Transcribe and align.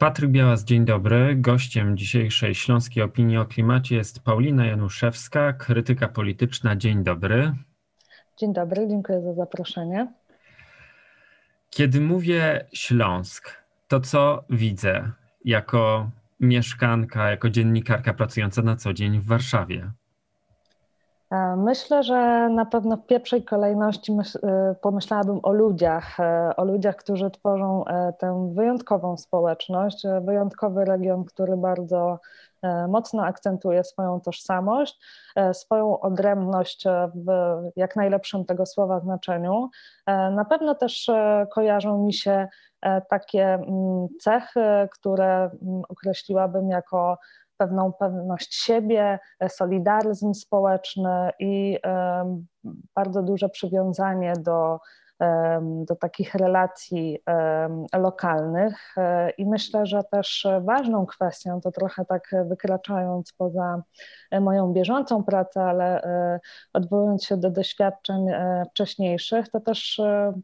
Patryk 0.00 0.30
Białas, 0.30 0.64
dzień 0.64 0.84
dobry. 0.84 1.36
Gościem 1.36 1.96
dzisiejszej 1.96 2.54
Śląskiej 2.54 3.02
Opinii 3.02 3.38
o 3.38 3.46
Klimacie 3.46 3.96
jest 3.96 4.20
Paulina 4.20 4.66
Januszewska, 4.66 5.52
krytyka 5.52 6.08
polityczna. 6.08 6.76
Dzień 6.76 7.04
dobry. 7.04 7.54
Dzień 8.36 8.52
dobry, 8.52 8.88
dziękuję 8.88 9.22
za 9.22 9.34
zaproszenie. 9.34 10.12
Kiedy 11.70 12.00
mówię 12.00 12.66
Śląsk, 12.72 13.50
to 13.88 14.00
co 14.00 14.44
widzę 14.50 15.10
jako 15.44 16.10
mieszkanka, 16.40 17.30
jako 17.30 17.50
dziennikarka 17.50 18.14
pracująca 18.14 18.62
na 18.62 18.76
co 18.76 18.92
dzień 18.92 19.18
w 19.18 19.26
Warszawie? 19.26 19.90
E, 21.30 21.56
myślę, 21.56 22.02
że 22.02 22.48
na 22.48 22.66
pewno 22.66 22.96
w 22.96 23.06
pierwszej 23.06 23.44
kolejności 23.44 24.12
e, 24.42 24.74
pomyślałabym 24.80 25.40
o 25.42 25.52
ludziach, 25.52 26.20
e, 26.20 26.56
o 26.56 26.64
ludziach, 26.64 26.96
którzy 26.96 27.30
tworzą 27.30 27.84
tę 28.18 28.50
wyjątkową 28.54 29.16
społeczność, 29.16 30.02
wyjątkowy 30.20 30.84
region, 30.84 31.24
który 31.24 31.56
bardzo 31.56 32.18
mocno 32.88 33.24
akcentuje 33.24 33.84
swoją 33.84 34.20
tożsamość, 34.20 35.00
swoją 35.52 36.00
odrębność 36.00 36.84
w 37.14 37.26
jak 37.76 37.96
najlepszym 37.96 38.44
tego 38.44 38.66
słowa 38.66 39.00
znaczeniu. 39.00 39.70
Na 40.06 40.44
pewno 40.44 40.74
też 40.74 41.10
kojarzą 41.50 42.04
mi 42.04 42.14
się 42.14 42.48
takie 43.08 43.44
mm, 43.44 44.08
cechy, 44.20 44.88
które 44.92 45.34
mm, 45.34 45.82
określiłabym 45.88 46.70
jako 46.70 47.18
pewną 47.60 47.92
pewność 47.92 48.54
siebie, 48.54 49.18
e, 49.40 49.48
solidaryzm 49.48 50.34
społeczny 50.34 51.30
i 51.38 51.78
bardzo 52.94 53.22
duże 53.22 53.48
przywiązanie 53.48 54.32
do 54.38 54.78
do 55.86 55.96
takich 55.96 56.34
relacji 56.34 57.18
lokalnych. 57.92 58.94
E, 58.96 59.30
I 59.30 59.46
myślę, 59.46 59.86
że 59.86 60.04
też 60.04 60.46
ważną 60.60 61.06
kwestią, 61.06 61.60
to 61.60 61.70
trochę 61.70 62.04
tak 62.04 62.30
wykraczając 62.44 63.32
poza 63.32 63.82
moją 64.40 64.72
bieżącą 64.72 65.24
pracę, 65.24 65.62
ale 65.62 66.02
e, 66.02 66.40
odwołując 66.72 67.24
się 67.24 67.36
do 67.36 67.50
doświadczeń 67.50 68.28
e, 68.28 68.64
wcześniejszych, 68.70 69.48
to 69.48 69.60
też 69.60 70.00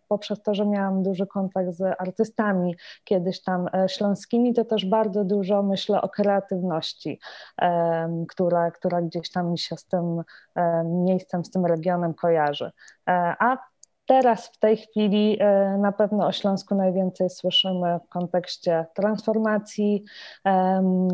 poprzez 0.09 0.43
to, 0.43 0.55
że 0.55 0.67
miałam 0.67 1.03
duży 1.03 1.27
kontakt 1.27 1.73
z 1.73 1.83
artystami 1.99 2.77
kiedyś 3.05 3.43
tam 3.43 3.69
śląskimi, 3.87 4.55
to 4.55 4.65
też 4.65 4.87
bardzo 4.87 5.25
dużo 5.25 5.63
myślę 5.63 6.03
o 6.03 6.09
kreatywności, 6.09 7.21
która, 8.29 8.71
która 8.71 9.03
gdzieś 9.03 9.31
tam 9.31 9.51
mi 9.51 9.59
się 9.59 9.77
z 9.77 9.87
tym 9.87 10.23
miejscem, 10.85 11.45
z 11.45 11.51
tym 11.51 11.67
regionem 11.67 12.15
kojarzy. 12.15 12.71
A 13.39 13.57
Teraz 14.07 14.47
w 14.47 14.59
tej 14.59 14.77
chwili 14.77 15.37
e, 15.41 15.79
na 15.79 15.93
pewno 15.93 16.27
o 16.27 16.33
Śląsku 16.33 16.75
najwięcej 16.75 17.31
słyszymy 17.31 18.01
w 18.07 18.09
kontekście 18.09 18.87
transformacji, 18.95 20.05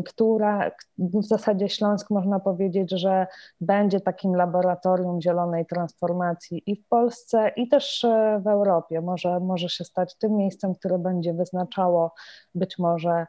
która 0.05 0.71
w 0.97 1.23
zasadzie 1.23 1.69
Śląsk 1.69 2.09
można 2.09 2.39
powiedzieć, 2.39 2.91
że 2.91 3.27
będzie 3.61 4.01
takim 4.01 4.35
laboratorium 4.35 5.21
zielonej 5.21 5.65
transformacji 5.65 6.63
i 6.65 6.75
w 6.75 6.87
Polsce, 6.87 7.49
i 7.55 7.67
też 7.67 8.03
e, 8.03 8.41
w 8.43 8.47
Europie. 8.47 9.01
Może, 9.01 9.39
może 9.39 9.69
się 9.69 9.83
stać 9.83 10.17
tym 10.17 10.37
miejscem, 10.37 10.75
które 10.75 10.99
będzie 10.99 11.33
wyznaczało 11.33 12.13
być 12.55 12.79
może 12.79 13.25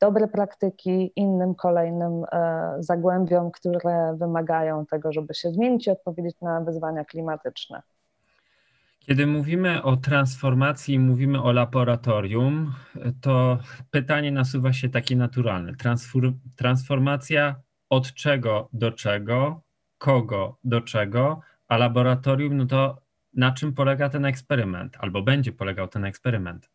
dobre 0.00 0.28
praktyki 0.28 1.12
innym 1.16 1.54
kolejnym 1.54 2.24
e, 2.32 2.74
zagłębiom, 2.78 3.50
które 3.50 4.16
wymagają 4.18 4.86
tego, 4.86 5.12
żeby 5.12 5.34
się 5.34 5.50
zmienić 5.50 5.86
i 5.86 5.90
odpowiedzieć 5.90 6.40
na 6.40 6.60
wyzwania 6.60 7.04
klimatyczne. 7.04 7.82
Kiedy 9.06 9.26
mówimy 9.26 9.82
o 9.82 9.96
transformacji, 9.96 10.98
mówimy 10.98 11.42
o 11.42 11.52
laboratorium, 11.52 12.74
to 13.20 13.58
pytanie 13.90 14.32
nasuwa 14.32 14.72
się 14.72 14.88
takie 14.88 15.16
naturalne. 15.16 15.72
transformacja 16.56 17.56
od 17.90 18.14
czego 18.14 18.68
do 18.72 18.92
czego, 18.92 19.62
kogo 19.98 20.58
do 20.64 20.80
czego, 20.80 21.40
a 21.68 21.76
laboratorium, 21.76 22.56
no 22.56 22.66
to 22.66 23.02
na 23.34 23.52
czym 23.52 23.72
polega 23.72 24.08
ten 24.08 24.24
eksperyment, 24.24 24.96
albo 25.00 25.22
będzie 25.22 25.52
polegał 25.52 25.88
ten 25.88 26.04
eksperyment? 26.04 26.73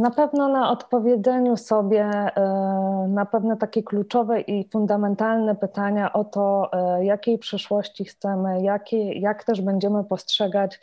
Na 0.00 0.10
pewno 0.10 0.48
na 0.48 0.70
odpowiedzeniu 0.70 1.56
sobie 1.56 2.04
e, 2.04 2.32
na 3.08 3.26
pewne 3.26 3.56
takie 3.56 3.82
kluczowe 3.82 4.40
i 4.40 4.68
fundamentalne 4.68 5.54
pytania 5.54 6.12
o 6.12 6.24
to, 6.24 6.70
e, 6.72 7.04
jakiej 7.04 7.38
przyszłości 7.38 8.04
chcemy, 8.04 8.62
jakie, 8.62 9.12
jak 9.12 9.44
też 9.44 9.60
będziemy 9.60 10.04
postrzegać 10.04 10.80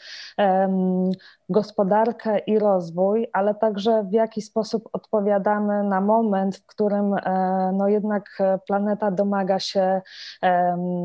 gospodarkę 1.49 2.39
i 2.39 2.59
rozwój, 2.59 3.27
ale 3.33 3.55
także 3.55 4.03
w 4.03 4.13
jaki 4.13 4.41
sposób 4.41 4.89
odpowiadamy 4.93 5.83
na 5.83 6.01
moment, 6.01 6.57
w 6.57 6.65
którym 6.65 7.13
e, 7.13 7.71
no 7.73 7.87
jednak 7.87 8.37
planeta 8.67 9.11
domaga 9.11 9.59
się 9.59 10.01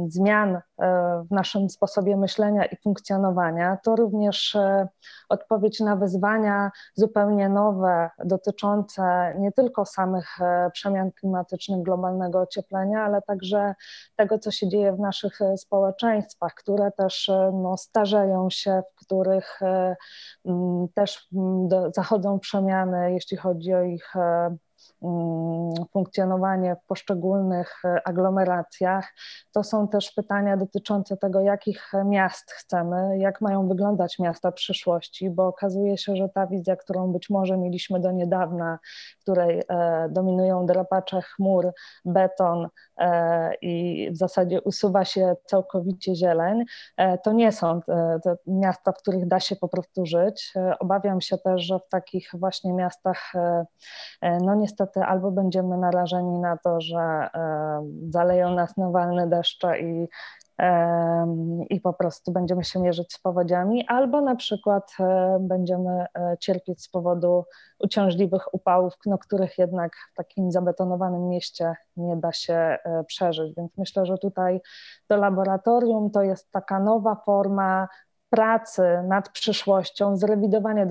zmian 0.09 0.61
w 1.25 1.31
naszym 1.31 1.71
sposobie 1.71 2.17
myślenia 2.17 2.65
i 2.65 2.77
funkcjonowania. 2.77 3.79
To 3.85 3.97
również 3.97 4.57
odpowiedź 5.29 5.81
na 5.81 5.97
wyzwania 5.97 6.71
zupełnie 6.95 7.49
nowe, 7.49 8.11
dotyczące 8.25 9.35
nie 9.39 9.53
tylko 9.53 9.85
samych 9.85 10.41
e, 10.41 10.71
przemian 10.71 11.13
klimatycznych, 11.13 11.83
globalnego 11.83 12.41
ocieplenia, 12.41 13.05
ale 13.05 13.23
także 13.23 13.75
tego, 14.17 14.39
co 14.39 14.51
się 14.51 14.69
dzieje 14.69 14.93
w 14.93 15.01
naszych 15.01 15.41
e, 15.41 15.57
społeczeństwach, 15.57 16.55
które 16.55 16.93
też 16.93 17.29
e, 17.29 17.51
no, 17.55 17.77
starzeją 17.77 18.51
się, 18.51 18.83
w 18.97 19.02
których 19.13 19.61
też 20.95 21.29
zachodzą 21.95 22.39
przemiany, 22.39 23.13
jeśli 23.13 23.37
chodzi 23.37 23.75
o 23.75 23.83
ich 23.83 24.13
Mm, 24.15 24.59
funkcjonowanie 25.93 26.77
w 26.77 26.87
poszczególnych 26.87 27.83
e, 27.85 28.09
aglomeracjach. 28.09 29.15
To 29.53 29.65
są 29.65 29.89
też 29.89 30.11
pytania 30.11 30.57
dotyczące 30.57 31.17
tego, 31.17 31.41
jakich 31.41 31.93
miast 32.05 32.51
chcemy, 32.51 33.19
jak 33.19 33.41
mają 33.41 33.69
wyglądać 33.69 34.19
miasta 34.19 34.53
przyszłości, 34.53 35.31
bo 35.31 35.47
okazuje 35.47 35.99
się, 35.99 36.17
że 36.17 36.29
ta 36.29 36.47
wizja, 36.47 36.77
którą 36.77 37.13
być 37.13 37.31
może 37.31 37.57
mieliśmy 37.57 38.01
do 38.01 38.11
niedawna, 38.11 38.79
w 39.19 39.23
której 39.23 39.63
e, 39.69 40.09
dominują 40.11 40.67
drapacze 40.67 41.23
chmur, 41.23 41.73
beton 42.05 42.69
e, 42.99 43.55
i 43.55 44.09
w 44.11 44.17
zasadzie 44.17 44.61
usuwa 44.61 45.05
się 45.05 45.37
całkowicie 45.47 46.15
zieleń, 46.15 46.65
to 47.23 47.33
nie 47.33 47.53
są 47.53 47.81
te 48.25 48.37
miasta, 48.47 48.93
w 48.93 48.99
których 48.99 49.29
da 49.29 49.41
się 49.41 49.57
po 49.57 49.69
prostu 49.69 50.07
żyć. 50.07 50.53
Obawiam 50.79 51.21
się 51.21 51.39
też, 51.39 51.63
że 51.63 51.79
w 51.79 51.89
takich 51.89 52.31
właśnie 52.35 52.73
miastach, 52.73 53.33
no 54.23 54.55
niestety, 54.55 54.82
niestety 54.83 55.07
albo 55.07 55.31
będziemy 55.31 55.79
narażeni 55.79 56.39
na 56.39 56.57
to, 56.57 56.81
że 56.81 57.29
zaleją 58.11 58.55
nas 58.55 58.77
nawalne 58.77 59.27
deszcze 59.27 59.81
i, 59.81 60.09
i 61.71 61.81
po 61.81 61.93
prostu 61.93 62.33
będziemy 62.33 62.65
się 62.65 62.81
mierzyć 62.81 63.13
z 63.13 63.19
powodziami, 63.19 63.87
albo 63.89 64.21
na 64.21 64.37
przykład 64.37 64.93
e, 65.01 65.39
będziemy 65.41 66.07
e, 66.15 66.37
cierpieć 66.41 66.83
z 66.83 66.89
powodu 66.89 67.45
uciążliwych 67.79 68.55
upałów, 68.55 68.95
no, 69.07 69.19
których 69.19 69.59
jednak 69.59 69.93
w 70.13 70.17
takim 70.17 70.53
zabetonowanym 70.53 71.29
mieście 71.29 71.75
nie 71.97 72.17
da 72.17 72.33
się 72.33 72.55
e, 72.55 73.05
przeżyć. 73.07 73.55
Więc 73.57 73.79
myślę, 73.79 74.07
że 74.07 74.19
tutaj 74.19 74.61
to 75.09 75.17
laboratorium 75.17 76.11
to 76.11 76.23
jest 76.23 76.51
taka 76.51 76.79
nowa 76.79 77.15
forma 77.27 77.89
pracy 78.31 78.83
nad 79.09 79.29
przyszłością, 79.29 80.17
zrewidowanie 80.17 80.87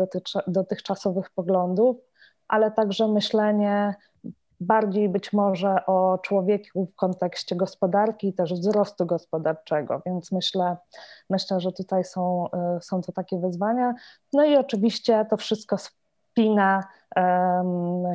dotychczasowych 0.48 1.30
poglądów, 1.30 2.11
ale 2.52 2.72
także 2.72 3.08
myślenie 3.08 3.96
bardziej 4.60 5.10
być 5.10 5.34
może 5.34 5.86
o 5.86 6.18
człowieku 6.18 6.86
w 6.86 6.96
kontekście 6.96 7.56
gospodarki 7.56 8.28
i 8.28 8.34
też 8.34 8.54
wzrostu 8.54 9.06
gospodarczego, 9.06 10.02
więc 10.06 10.32
myślę, 10.32 10.78
myślę 11.30 11.60
że 11.60 11.72
tutaj 11.72 12.04
są, 12.04 12.48
y, 12.78 12.82
są 12.82 13.02
to 13.02 13.12
takie 13.12 13.40
wyzwania. 13.40 13.94
No 14.34 14.46
i 14.46 14.56
oczywiście 14.56 15.26
to 15.30 15.38
wszystko 15.38 15.78
spina 15.78 16.84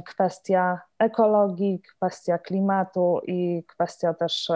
kwestia 0.06 0.80
ekologii, 0.98 1.80
kwestia 1.80 2.38
klimatu 2.38 3.20
i 3.26 3.64
kwestia 3.68 4.14
też 4.14 4.48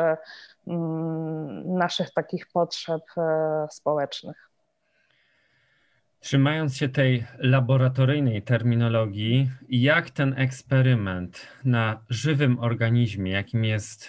naszych 1.65 2.13
takich 2.13 2.47
potrzeb 2.53 3.03
um, 3.17 3.27
społecznych. 3.71 4.50
Trzymając 6.21 6.77
się 6.77 6.89
tej 6.89 7.25
laboratoryjnej 7.39 8.43
terminologii, 8.43 9.51
jak 9.69 10.11
ten 10.11 10.35
eksperyment 10.37 11.47
na 11.65 12.01
żywym 12.09 12.59
organizmie, 12.59 13.33
jakim 13.33 13.65
jest 13.65 14.09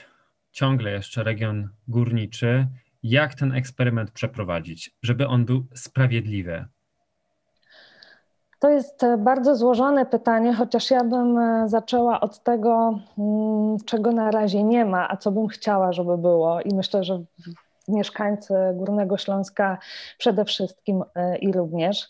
ciągle 0.51 0.91
jeszcze 0.91 1.23
region 1.23 1.69
górniczy, 1.87 2.67
jak 3.03 3.35
ten 3.35 3.51
eksperyment 3.51 4.11
przeprowadzić, 4.11 4.95
żeby 5.03 5.27
on 5.27 5.45
był 5.45 5.65
sprawiedliwy? 5.75 6.65
To 8.59 8.69
jest 8.69 9.05
bardzo 9.17 9.55
złożone 9.55 10.05
pytanie, 10.05 10.53
chociaż 10.53 10.91
ja 10.91 11.03
bym 11.03 11.37
e, 11.37 11.69
zaczęła 11.69 12.19
od 12.19 12.43
tego, 12.43 12.99
mm, 13.17 13.77
czego 13.85 14.11
na 14.11 14.31
razie 14.31 14.63
nie 14.63 14.85
ma, 14.85 15.09
a 15.09 15.17
co 15.17 15.31
bym 15.31 15.47
chciała, 15.47 15.93
żeby 15.93 16.17
było. 16.17 16.61
I 16.61 16.75
myślę, 16.75 17.03
że 17.03 17.23
mieszkańcy 17.87 18.53
Górnego 18.73 19.17
Śląska 19.17 19.77
przede 20.17 20.45
wszystkim 20.45 21.03
i 21.39 21.51
również. 21.51 22.09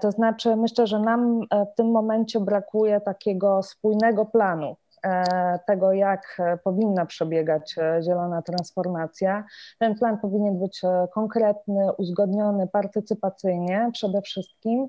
To 0.00 0.10
znaczy, 0.10 0.56
myślę, 0.56 0.86
że 0.86 0.98
nam 0.98 1.40
w 1.72 1.76
tym 1.76 1.90
momencie 1.90 2.40
brakuje 2.40 3.00
takiego 3.00 3.62
spójnego 3.62 4.26
planu 4.26 4.76
E, 5.02 5.58
tego, 5.66 5.92
jak 5.92 6.36
e, 6.38 6.56
powinna 6.56 7.06
przebiegać 7.06 7.74
e, 7.78 8.02
zielona 8.02 8.42
transformacja. 8.42 9.44
Ten 9.78 9.94
plan 9.94 10.18
powinien 10.18 10.58
być 10.58 10.82
konkretny, 11.14 11.92
uzgodniony 11.92 12.68
partycypacyjnie 12.68 13.90
przede 13.92 14.22
wszystkim, 14.22 14.88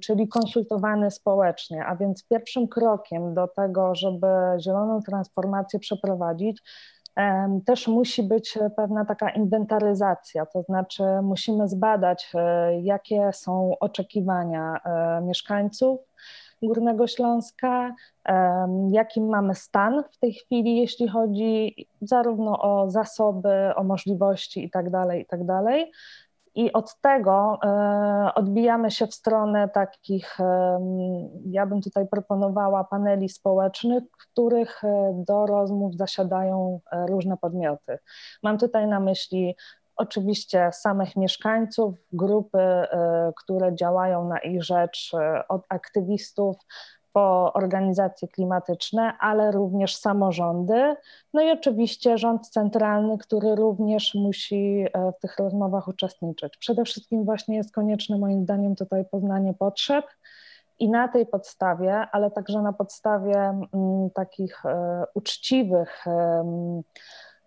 czyli 0.00 0.28
konsultowany 0.28 1.10
społecznie. 1.10 1.84
A 1.86 1.96
więc 1.96 2.28
pierwszym 2.28 2.68
krokiem 2.68 3.34
do 3.34 3.48
tego, 3.48 3.94
żeby 3.94 4.26
zieloną 4.58 5.02
transformację 5.02 5.78
przeprowadzić, 5.78 6.62
też 7.66 7.88
musi 7.88 8.22
być 8.22 8.58
pewna 8.76 9.04
taka 9.04 9.30
inwentaryzacja, 9.30 10.46
to 10.46 10.62
znaczy 10.62 11.02
musimy 11.22 11.68
zbadać, 11.68 12.32
jakie 12.82 13.30
są 13.32 13.78
oczekiwania 13.80 14.80
mieszkańców, 15.22 16.00
Górnego 16.62 17.06
Śląska, 17.06 17.94
jaki 18.90 19.20
mamy 19.20 19.54
stan 19.54 20.04
w 20.10 20.18
tej 20.18 20.32
chwili, 20.32 20.76
jeśli 20.76 21.08
chodzi 21.08 21.86
zarówno 22.00 22.58
o 22.58 22.90
zasoby, 22.90 23.74
o 23.76 23.84
możliwości 23.84 24.62
itd., 24.62 24.90
tak 25.08 25.40
itd. 25.40 25.62
I 26.54 26.72
od 26.72 27.00
tego 27.00 27.58
e, 27.64 28.34
odbijamy 28.34 28.90
się 28.90 29.06
w 29.06 29.14
stronę 29.14 29.68
takich, 29.68 30.38
ja 31.46 31.66
bym 31.66 31.80
tutaj 31.80 32.08
proponowała 32.08 32.84
paneli 32.84 33.28
społecznych, 33.28 34.04
w 34.04 34.16
których 34.16 34.84
e, 34.84 35.12
do 35.28 35.46
rozmów 35.46 35.96
zasiadają 35.96 36.80
e, 36.92 37.06
różne 37.06 37.36
podmioty. 37.36 37.98
Mam 38.42 38.58
tutaj 38.58 38.86
na 38.88 39.00
myśli 39.00 39.56
oczywiście 39.96 40.70
samych 40.72 41.16
mieszkańców, 41.16 41.94
grupy, 42.12 42.58
które 43.36 43.74
działają 43.74 44.28
na 44.28 44.38
ich 44.38 44.64
rzecz, 44.64 45.12
od 45.48 45.62
aktywistów 45.68 46.56
po 47.12 47.52
organizacje 47.52 48.28
klimatyczne, 48.28 49.12
ale 49.20 49.52
również 49.52 49.96
samorządy, 49.96 50.96
no 51.34 51.42
i 51.42 51.50
oczywiście 51.50 52.18
rząd 52.18 52.48
centralny, 52.48 53.18
który 53.18 53.54
również 53.54 54.14
musi 54.14 54.84
y, 54.86 55.12
w 55.18 55.20
tych 55.20 55.36
rozmowach 55.38 55.88
uczestniczyć. 55.88 56.56
Przede 56.56 56.84
wszystkim 56.84 57.24
właśnie 57.24 57.56
jest 57.56 57.72
konieczne 57.72 58.18
moim 58.18 58.42
zdaniem 58.42 58.76
tutaj 58.76 59.04
poznanie 59.10 59.54
potrzeb 59.54 60.06
i 60.78 60.90
na 60.90 61.08
tej 61.08 61.26
podstawie, 61.26 61.94
ale 62.12 62.30
także 62.30 62.62
na 62.62 62.72
podstawie 62.72 63.34
mm, 63.34 64.10
takich 64.14 64.62
uczciwych 65.14 66.04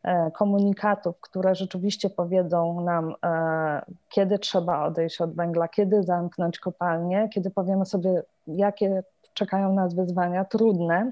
E, 0.05 0.31
komunikatów, 0.31 1.21
które 1.21 1.55
rzeczywiście 1.55 2.09
powiedzą 2.09 2.81
nam, 2.81 3.15
e, 3.25 3.85
kiedy 4.09 4.39
trzeba 4.39 4.85
odejść 4.85 5.21
od 5.21 5.35
węgla, 5.35 5.67
kiedy 5.67 6.03
zamknąć 6.03 6.59
kopalnię, 6.59 7.29
kiedy 7.33 7.49
powiemy 7.49 7.85
sobie, 7.85 8.23
jakie 8.47 9.03
czekają 9.35 9.73
nas 9.73 9.93
wyzwania 9.93 10.45
trudne, 10.45 11.11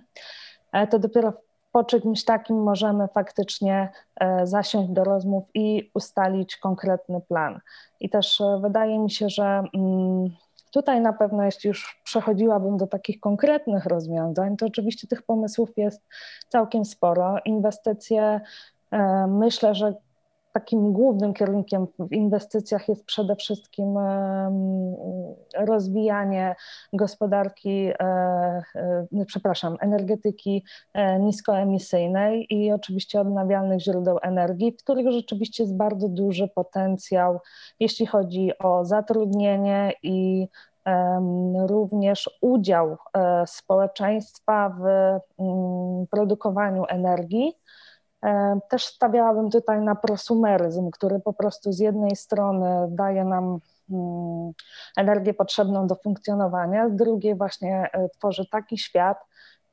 e, 0.71 0.87
to 0.87 0.99
dopiero 0.99 1.33
po 1.71 1.83
czymś 1.83 2.25
takim 2.25 2.63
możemy 2.63 3.07
faktycznie 3.07 3.89
zasiąść 4.43 4.89
do 4.89 5.03
rozmów 5.03 5.43
i 5.53 5.91
ustalić 5.93 6.57
konkretny 6.57 7.21
plan. 7.21 7.59
I 7.99 8.09
też 8.09 8.41
wydaje 8.61 8.99
mi 8.99 9.11
się, 9.11 9.29
że 9.29 9.63
mm, 9.73 10.29
tutaj 10.71 11.01
na 11.01 11.13
pewno, 11.13 11.43
jeśli 11.43 11.67
już 11.67 12.01
przechodziłabym 12.03 12.77
do 12.77 12.87
takich 12.87 13.19
konkretnych 13.19 13.85
rozwiązań, 13.85 14.57
to 14.57 14.65
oczywiście 14.65 15.07
tych 15.07 15.21
pomysłów 15.21 15.69
jest 15.77 16.01
całkiem 16.49 16.85
sporo. 16.85 17.35
Inwestycje 17.45 18.41
E, 18.93 19.27
myślę, 19.27 19.75
że 19.75 19.93
takim 20.53 20.93
głównym 20.93 21.33
kierunkiem 21.33 21.87
w 21.99 22.11
inwestycjach 22.11 22.89
jest 22.89 23.05
przede 23.05 23.35
wszystkim 23.35 23.95
rozwijanie 25.57 26.55
gospodarki, 26.93 27.91
e, 27.99 28.03
e, 28.75 29.25
przepraszam, 29.27 29.77
energetyki 29.79 30.63
niskoemisyjnej 31.19 32.47
i 32.49 32.71
oczywiście 32.71 33.21
odnawialnych 33.21 33.79
źródeł 33.79 34.19
energii, 34.21 34.71
w 34.71 34.83
których 34.83 35.11
rzeczywiście 35.11 35.63
jest 35.63 35.75
bardzo 35.75 36.09
duży 36.09 36.47
potencjał, 36.47 37.39
jeśli 37.79 38.05
chodzi 38.05 38.51
o 38.59 38.85
zatrudnienie 38.85 39.93
i 40.03 40.47
również 41.67 42.29
udział 42.41 42.97
społeczeństwa 43.45 44.75
w 44.79 44.85
mm, 45.39 46.07
produkowaniu 46.07 46.83
energii. 46.87 47.53
E, 48.23 48.59
też 48.69 48.85
stawiałabym 48.85 49.49
tutaj 49.49 49.81
na 49.81 49.95
prosumeryzm, 49.95 50.91
który 50.91 51.19
po 51.19 51.33
prostu 51.33 51.71
z 51.71 51.79
jednej 51.79 52.15
strony 52.15 52.87
daje 52.89 53.25
nam 53.25 53.59
mm, 53.91 54.51
energię 54.97 55.33
potrzebną 55.33 55.87
do 55.87 55.95
funkcjonowania, 55.95 56.89
z 56.89 56.95
drugiej 56.95 57.35
właśnie 57.35 57.89
e, 57.93 58.09
tworzy 58.09 58.45
taki 58.51 58.77
świat, 58.77 59.17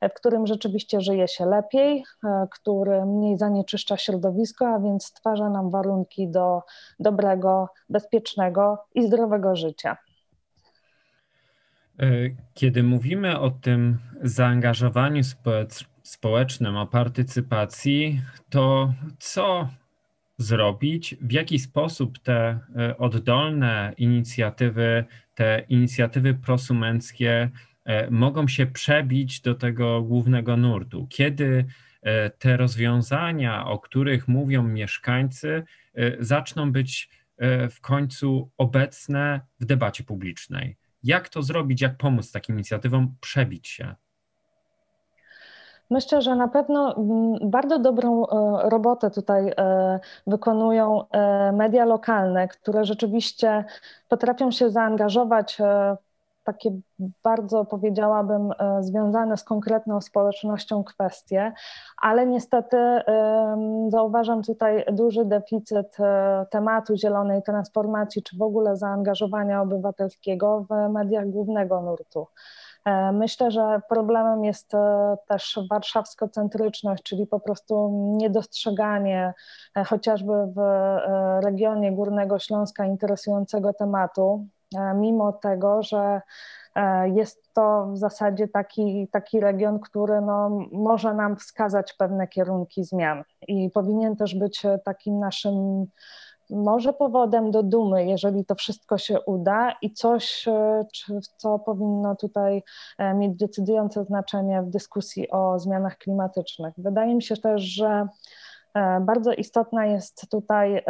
e, 0.01 0.09
w 0.09 0.13
którym 0.13 0.47
rzeczywiście 0.47 1.01
żyje 1.01 1.27
się 1.27 1.45
lepiej, 1.45 2.03
który 2.51 3.05
mniej 3.05 3.37
zanieczyszcza 3.37 3.97
środowisko, 3.97 4.67
a 4.67 4.79
więc 4.79 5.05
stwarza 5.05 5.49
nam 5.49 5.69
warunki 5.69 6.27
do 6.27 6.61
dobrego, 6.99 7.69
bezpiecznego 7.89 8.83
i 8.95 9.07
zdrowego 9.07 9.55
życia. 9.55 9.97
Kiedy 12.53 12.83
mówimy 12.83 13.39
o 13.39 13.51
tym 13.51 13.99
zaangażowaniu 14.23 15.23
społecznym, 16.03 16.77
o 16.77 16.87
partycypacji, 16.87 18.21
to 18.49 18.93
co 19.19 19.69
zrobić, 20.41 21.15
w 21.21 21.31
jaki 21.31 21.59
sposób 21.59 22.19
te 22.19 22.59
e, 22.75 22.97
oddolne 22.97 23.93
inicjatywy, 23.97 25.05
te 25.35 25.65
inicjatywy 25.69 26.33
prosumenckie 26.33 27.49
e, 27.85 28.11
mogą 28.11 28.47
się 28.47 28.65
przebić 28.65 29.41
do 29.41 29.55
tego 29.55 30.01
głównego 30.01 30.57
nurtu? 30.57 31.07
Kiedy 31.09 31.65
e, 32.01 32.29
te 32.29 32.57
rozwiązania, 32.57 33.65
o 33.65 33.79
których 33.79 34.27
mówią 34.27 34.63
mieszkańcy, 34.63 35.63
zaczną 36.19 36.71
być 36.71 37.09
w 37.71 37.81
końcu 37.81 38.51
obecne 38.57 39.41
w 39.59 39.65
debacie 39.65 40.03
publicznej? 40.03 40.77
Jak 41.03 41.29
to 41.29 41.43
zrobić, 41.43 41.81
jak 41.81 41.97
pomóc 41.97 42.31
takim 42.31 42.55
inicjatywom 42.55 43.15
przebić 43.21 43.67
się? 43.67 43.95
Myślę, 45.91 46.21
że 46.21 46.35
na 46.35 46.47
pewno 46.47 46.95
mm, 46.95 47.49
bardzo 47.49 47.79
dobrą 47.79 48.25
e, 48.25 48.69
robotę 48.69 49.11
tutaj 49.11 49.53
e, 49.57 49.99
wykonują 50.27 51.03
e, 51.09 51.51
media 51.51 51.85
lokalne, 51.85 52.47
które 52.47 52.85
rzeczywiście 52.85 53.65
potrafią 54.09 54.51
się 54.51 54.69
zaangażować 54.69 55.57
w 56.41 56.43
takie 56.43 56.71
bardzo 57.23 57.65
powiedziałabym 57.65 58.51
związane 58.79 59.37
z 59.37 59.43
konkretną 59.43 60.01
społecznością 60.01 60.83
kwestie, 60.83 61.53
ale 61.97 62.25
niestety 62.25 62.77
zauważam 63.89 64.43
tutaj 64.43 64.85
duży 64.91 65.25
deficyt 65.25 65.97
tematu 66.49 66.95
zielonej 66.95 67.43
transformacji, 67.43 68.23
czy 68.23 68.37
w 68.37 68.41
ogóle 68.41 68.77
zaangażowania 68.77 69.61
obywatelskiego 69.61 70.65
w 70.69 70.91
mediach 70.91 71.29
głównego 71.29 71.81
nurtu. 71.81 72.27
E, 72.85 73.11
myślę, 73.11 73.51
że 73.51 73.81
problemem 73.89 74.45
jest 74.45 74.73
e, 74.73 75.17
też 75.27 75.59
warszawsko-centryczność, 75.69 77.03
czyli 77.03 77.27
po 77.27 77.39
prostu 77.39 77.89
niedostrzeganie 78.17 79.33
e, 79.77 79.83
chociażby 79.83 80.33
w 80.55 80.61
regionie 81.43 81.91
Górnego 81.91 82.39
Śląska 82.39 82.85
interesującego 82.85 83.73
tematu, 83.73 84.47
mimo 84.95 85.33
tego, 85.33 85.83
że 85.83 86.21
jest 87.13 87.53
to 87.53 87.87
w 87.93 87.97
zasadzie 87.97 88.47
taki, 88.47 89.07
taki 89.11 89.39
region, 89.39 89.79
który 89.79 90.21
no, 90.21 90.49
może 90.71 91.13
nam 91.13 91.35
wskazać 91.35 91.93
pewne 91.93 92.27
kierunki 92.27 92.83
zmian 92.83 93.23
i 93.47 93.69
powinien 93.69 94.15
też 94.15 94.35
być 94.35 94.63
takim 94.85 95.19
naszym 95.19 95.85
może 96.51 96.93
powodem 96.93 97.51
do 97.51 97.63
dumy, 97.63 98.05
jeżeli 98.05 98.45
to 98.45 98.55
wszystko 98.55 98.97
się 98.97 99.21
uda 99.21 99.75
i 99.81 99.93
coś, 99.93 100.47
e, 100.47 100.85
co 101.37 101.59
powinno 101.59 102.15
tutaj 102.15 102.63
e, 102.97 103.13
mieć 103.13 103.37
decydujące 103.37 104.03
znaczenie 104.03 104.61
w 104.61 104.69
dyskusji 104.69 105.31
o 105.31 105.59
zmianach 105.59 105.97
klimatycznych. 105.97 106.73
Wydaje 106.77 107.15
mi 107.15 107.23
się 107.23 107.37
też, 107.37 107.61
że 107.61 108.07
e, 108.73 108.99
bardzo 108.99 109.33
istotna 109.33 109.85
jest 109.85 110.29
tutaj 110.31 110.83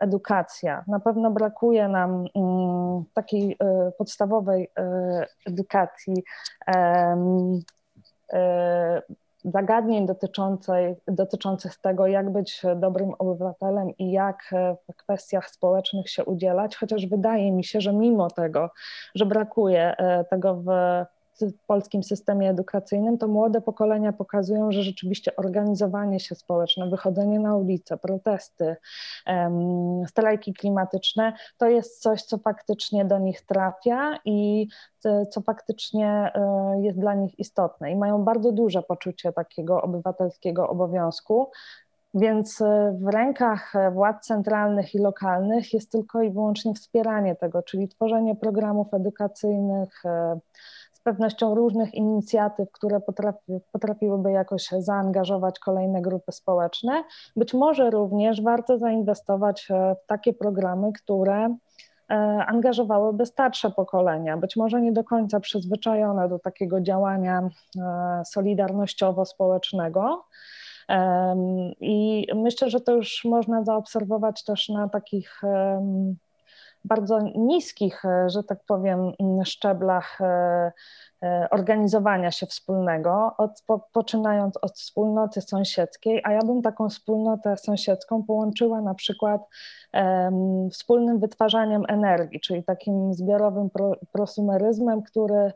edukacja. 0.00 0.84
Na 0.86 1.00
pewno 1.00 1.30
brakuje 1.30 1.88
nam 1.88 2.24
mm, 2.34 3.04
takiej 3.14 3.56
podstawowej 3.98 4.70
edukacji 5.46 6.24
zagadnień 9.44 10.06
dotyczących, 10.06 10.98
dotyczących 11.08 11.76
tego, 11.76 12.06
jak 12.06 12.32
być 12.32 12.62
dobrym 12.76 13.10
obywatelem 13.18 13.90
i 13.98 14.10
jak 14.10 14.50
w 14.88 14.96
kwestiach 14.96 15.50
społecznych 15.50 16.10
się 16.10 16.24
udzielać, 16.24 16.76
chociaż 16.76 17.06
wydaje 17.06 17.52
mi 17.52 17.64
się, 17.64 17.80
że 17.80 17.92
mimo 17.92 18.30
tego, 18.30 18.70
że 19.14 19.26
brakuje 19.26 19.96
e, 19.96 20.24
tego 20.24 20.54
w 20.54 20.68
w 21.46 21.66
polskim 21.66 22.02
systemie 22.02 22.50
edukacyjnym, 22.50 23.18
to 23.18 23.28
młode 23.28 23.60
pokolenia 23.60 24.12
pokazują, 24.12 24.72
że 24.72 24.82
rzeczywiście 24.82 25.36
organizowanie 25.36 26.20
się 26.20 26.34
społeczne, 26.34 26.90
wychodzenie 26.90 27.40
na 27.40 27.56
ulicę, 27.56 27.96
protesty, 27.96 28.76
strajki 30.06 30.52
klimatyczne 30.54 31.32
to 31.58 31.66
jest 31.68 32.02
coś, 32.02 32.22
co 32.22 32.38
faktycznie 32.38 33.04
do 33.04 33.18
nich 33.18 33.42
trafia 33.42 34.18
i 34.24 34.68
co 35.30 35.40
faktycznie 35.40 36.32
e, 36.34 36.80
jest 36.82 36.98
dla 36.98 37.14
nich 37.14 37.38
istotne. 37.38 37.90
I 37.90 37.96
mają 37.96 38.24
bardzo 38.24 38.52
duże 38.52 38.82
poczucie 38.82 39.32
takiego 39.32 39.82
obywatelskiego 39.82 40.68
obowiązku. 40.68 41.50
Więc 42.14 42.60
e, 42.60 42.96
w 43.00 43.06
rękach 43.08 43.72
władz 43.92 44.26
centralnych 44.26 44.94
i 44.94 44.98
lokalnych 44.98 45.72
jest 45.72 45.92
tylko 45.92 46.22
i 46.22 46.30
wyłącznie 46.30 46.74
wspieranie 46.74 47.36
tego, 47.36 47.62
czyli 47.62 47.88
tworzenie 47.88 48.36
programów 48.36 48.94
edukacyjnych, 48.94 50.04
e, 50.04 50.38
z 51.00 51.02
pewnością 51.02 51.54
różnych 51.54 51.94
inicjatyw, 51.94 52.72
które 52.72 53.00
potrafi, 53.00 53.60
potrafiłyby 53.72 54.32
jakoś 54.32 54.68
zaangażować 54.78 55.58
kolejne 55.58 56.02
grupy 56.02 56.32
społeczne. 56.32 57.04
Być 57.36 57.54
może 57.54 57.90
również 57.90 58.42
warto 58.42 58.78
zainwestować 58.78 59.68
e, 59.70 59.96
w 60.04 60.06
takie 60.06 60.32
programy, 60.32 60.92
które 60.92 61.56
angażowałyby 62.46 63.26
starsze 63.26 63.70
pokolenia, 63.70 64.36
być 64.36 64.56
może 64.56 64.80
nie 64.80 64.92
do 64.92 65.04
końca 65.04 65.40
przyzwyczajone 65.40 66.28
do 66.28 66.38
takiego 66.38 66.80
działania 66.80 67.48
solidarnościowo-społecznego, 68.24 70.24
i 71.80 72.26
myślę, 72.34 72.70
że 72.70 72.80
to 72.80 72.92
już 72.92 73.24
można 73.24 73.64
zaobserwować 73.64 74.44
też 74.44 74.68
na 74.68 74.88
takich 74.88 75.40
bardzo 76.84 77.18
niskich, 77.34 78.04
e, 78.04 78.30
że 78.30 78.44
tak 78.44 78.58
powiem, 78.66 79.12
szczeblach 79.44 80.20
e, 80.20 80.72
e, 81.22 81.48
organizowania 81.50 82.30
się 82.30 82.46
wspólnego, 82.46 83.34
od, 83.38 83.62
po, 83.66 83.88
poczynając 83.92 84.56
od 84.56 84.72
wspólnoty 84.72 85.40
sąsiedzkiej, 85.40 86.20
a 86.24 86.32
ja 86.32 86.40
bym 86.40 86.62
taką 86.62 86.88
wspólnotę 86.88 87.56
sąsiedzką 87.56 88.22
połączyła 88.22 88.80
na 88.80 88.94
przykład 88.94 89.40
um, 89.92 90.70
wspólnym 90.70 91.20
wytwarzaniem 91.20 91.82
energii, 91.88 92.40
czyli 92.40 92.64
takim 92.64 93.14
zbiorowym 93.14 93.70
pro, 93.70 93.92
prosumeryzmem, 94.12 95.02
który 95.02 95.52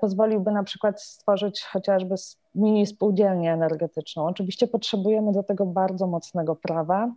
pozwoliłby 0.00 0.52
na 0.52 0.62
przykład 0.62 1.02
stworzyć 1.02 1.64
chociażby 1.64 2.14
mini 2.54 2.86
spółdzielnię 2.86 3.52
energetyczną. 3.52 4.26
Oczywiście 4.26 4.66
potrzebujemy 4.66 5.32
do 5.32 5.42
tego 5.42 5.66
bardzo 5.66 6.06
mocnego 6.06 6.56
prawa, 6.56 7.12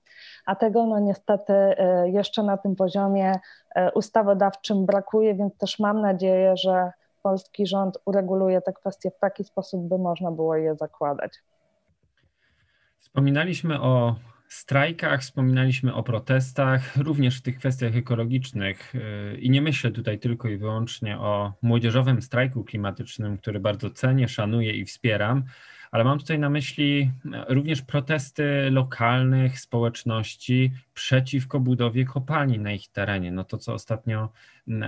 a 0.45 0.55
tego 0.55 0.85
no 0.85 0.99
niestety 0.99 1.53
e, 1.53 2.09
jeszcze 2.09 2.43
na 2.43 2.57
tym 2.57 2.75
poziomie 2.75 3.39
e, 3.75 3.91
ustawodawczym 3.91 4.85
brakuje, 4.85 5.35
więc 5.35 5.57
też 5.57 5.79
mam 5.79 6.01
nadzieję, 6.01 6.57
że 6.57 6.91
polski 7.23 7.67
rząd 7.67 7.97
ureguluje 8.05 8.61
te 8.61 8.73
kwestie 8.73 9.11
w 9.11 9.19
taki 9.19 9.43
sposób, 9.43 9.87
by 9.87 9.97
można 9.97 10.31
było 10.31 10.55
je 10.55 10.75
zakładać. 10.75 11.31
Wspominaliśmy 12.99 13.81
o 13.81 14.15
strajkach, 14.53 15.21
wspominaliśmy 15.21 15.93
o 15.93 16.03
protestach, 16.03 16.97
również 16.97 17.37
w 17.37 17.41
tych 17.41 17.57
kwestiach 17.57 17.95
ekologicznych. 17.95 18.93
E, 18.95 19.37
I 19.37 19.49
nie 19.49 19.61
myślę 19.61 19.91
tutaj 19.91 20.19
tylko 20.19 20.49
i 20.49 20.57
wyłącznie 20.57 21.17
o 21.17 21.53
młodzieżowym 21.61 22.21
strajku 22.21 22.63
klimatycznym, 22.63 23.37
który 23.37 23.59
bardzo 23.59 23.89
cenię, 23.89 24.27
szanuję 24.27 24.71
i 24.71 24.85
wspieram, 24.85 25.43
ale 25.91 26.03
mam 26.03 26.19
tutaj 26.19 26.39
na 26.39 26.49
myśli 26.49 27.11
również 27.47 27.81
protesty 27.81 28.69
lokalnych 28.71 29.59
społeczności 29.59 30.71
przeciwko 30.93 31.59
budowie 31.59 32.05
kopalni 32.05 32.59
na 32.59 32.71
ich 32.71 32.87
terenie. 32.87 33.31
No 33.31 33.43
to, 33.43 33.57
co 33.57 33.73
ostatnio, 33.73 34.29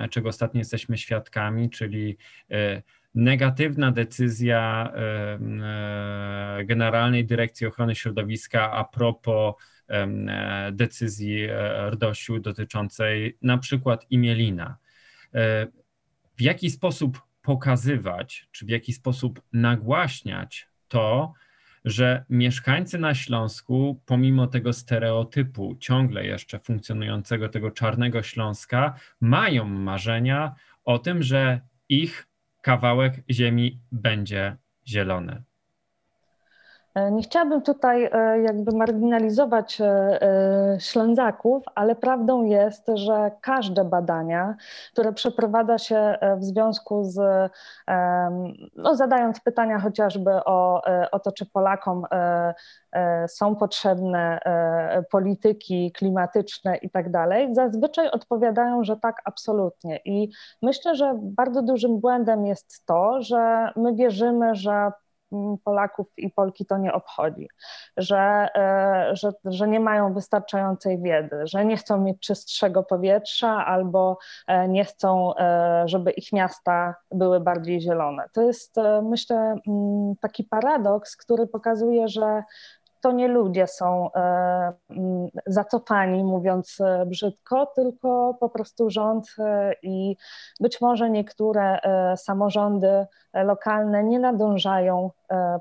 czego 0.10 0.30
ostatnio 0.30 0.60
jesteśmy 0.60 0.98
świadkami, 0.98 1.70
czyli 1.70 2.18
e, 2.52 2.82
negatywna 3.16 3.92
decyzja 3.92 4.92
e, 4.96 6.66
Generalnej 6.66 7.26
Dyrekcji 7.26 7.68
Ochrony 7.68 7.96
Środowiska 7.96 8.72
a 8.72 8.84
propos 8.84 9.56
e, 9.90 10.08
decyzji 10.72 11.48
RDOŚ-u 11.90 12.40
dotyczącej 12.40 13.38
na 13.42 13.58
przykład 13.58 14.06
Imielina. 14.10 14.78
W 16.38 16.42
jaki 16.42 16.70
sposób 16.70 17.22
pokazywać, 17.42 18.48
czy 18.52 18.66
w 18.66 18.70
jaki 18.70 18.94
sposób 18.94 19.42
nagłaśniać 19.54 20.68
to, 20.88 21.34
że 21.86 22.26
mieszkańcy 22.30 23.00
na 23.00 23.16
Śląsku, 23.16 24.02
pomimo 24.06 24.48
tego 24.48 24.74
stereotypu 24.74 25.76
ciągle 25.80 26.26
jeszcze 26.26 26.60
funkcjonującego, 26.60 27.50
tego 27.50 27.72
czarnego 27.72 28.24
Śląska, 28.24 29.00
mają 29.22 29.66
marzenia 29.66 30.56
o 30.84 31.00
tym, 31.00 31.24
że 31.24 31.62
ich 31.90 32.28
kawałek 32.66 33.24
ziemi 33.32 33.82
będzie 33.92 34.58
zielony. 34.88 35.44
E, 36.96 37.12
nie 37.12 37.24
chciałabym 37.24 37.62
tutaj 37.62 38.10
e, 38.12 38.42
jakby 38.42 38.78
marginalizować 38.78 39.82
e, 39.82 40.78
Ślązaków, 40.80 41.64
ale 41.75 41.96
prawdą 41.96 42.44
jest, 42.44 42.88
że 42.94 43.32
każde 43.42 43.86
badania, 43.86 44.56
które 44.94 45.14
przeprowadza 45.14 45.78
się 45.78 46.18
w 46.38 46.44
związku 46.44 47.04
z, 47.04 47.52
no 48.75 48.96
zadając 48.96 49.40
pytania 49.40 49.80
chociażby 49.80 50.32
o, 50.32 50.82
o 51.12 51.20
to, 51.20 51.32
czy 51.32 51.46
Polakom 51.46 52.06
są 53.28 53.56
potrzebne 53.56 54.40
polityki 55.12 55.92
klimatyczne 55.92 56.78
i 56.78 56.90
tak 56.90 57.12
dalej, 57.12 57.56
zazwyczaj 57.56 58.10
odpowiadają, 58.12 58.84
że 58.84 58.98
tak, 58.98 59.22
absolutnie. 59.25 60.00
I 60.06 60.30
myślę, 60.62 60.96
że 60.96 61.14
bardzo 61.22 61.62
dużym 61.62 62.00
błędem 62.00 62.46
jest 62.46 62.86
to, 62.86 63.22
że 63.22 63.72
my 63.75 63.94
wierzymy, 63.96 64.56
że 64.56 64.92
Polaków 65.63 66.08
i 66.18 66.30
Polki 66.30 66.65
to 66.65 66.77
nie 66.77 66.94
obchodzi, 66.94 67.50
że, 67.98 68.48
e, 68.56 69.15
że, 69.15 69.32
że 69.46 69.68
nie 69.68 69.80
mają 69.80 70.13
wystarczającej 70.13 71.01
wiedzy, 71.01 71.42
że 71.44 71.65
nie 71.65 71.77
chcą 71.77 72.01
mieć 72.01 72.20
czystszego 72.20 72.84
powietrza 72.84 73.65
albo 73.65 74.18
e, 74.48 74.68
nie 74.68 74.86
chcą, 74.86 75.36
e, 75.36 75.84
żeby 75.86 76.12
ich 76.12 76.34
miasta 76.34 76.96
były 77.12 77.39
bardziej 77.39 77.82
zielone. 77.82 78.30
To 78.34 78.42
jest, 78.42 78.75
myślę, 79.04 79.56
taki 80.22 80.44
paradoks, 80.44 81.18
który 81.18 81.48
pokazuje, 81.48 82.08
że 82.08 82.44
to 83.06 83.12
nie 83.12 83.28
ludzie 83.28 83.68
są 83.68 84.12
e, 84.14 84.74
mm, 84.90 85.30
zacofani, 85.48 86.24
mówiąc 86.24 86.82
e, 86.82 87.06
brzydko, 87.06 87.66
tylko 87.76 88.38
po 88.40 88.50
prostu 88.50 88.90
rząd 88.90 89.36
e, 89.40 89.74
i 89.84 90.18
być 90.60 90.82
może 90.82 91.10
niektóre 91.10 91.80
samorządy 92.18 93.06
lokalne 93.34 94.04
nie 94.04 94.20
nadążają 94.20 95.12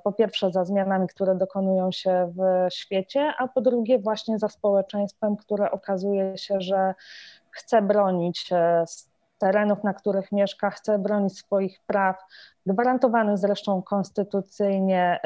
po 0.05 0.13
pierwsze 0.13 0.51
za 0.51 0.65
zmianami, 0.65 1.09
które 1.09 1.35
dokonują 1.35 1.93
się 1.93 2.33
w 2.37 2.73
świecie, 2.75 3.33
a 3.39 3.49
po 3.49 3.61
drugie 3.61 3.99
właśnie 3.99 4.39
za 4.39 4.49
społeczeństwem, 4.49 5.37
które 5.37 5.71
okazuje 5.71 6.39
się, 6.39 6.61
że 6.61 6.95
chce 7.51 7.83
bronić 7.83 8.51
terenów, 9.39 9.85
na 9.85 9.95
których 9.95 10.33
mieszka, 10.33 10.71
chce 10.71 10.99
bronić 10.99 11.39
swoich 11.39 11.81
praw, 11.87 12.25
gwarantowanych 12.67 13.39
zresztą 13.39 13.83
konstytucyjnie 13.83 15.21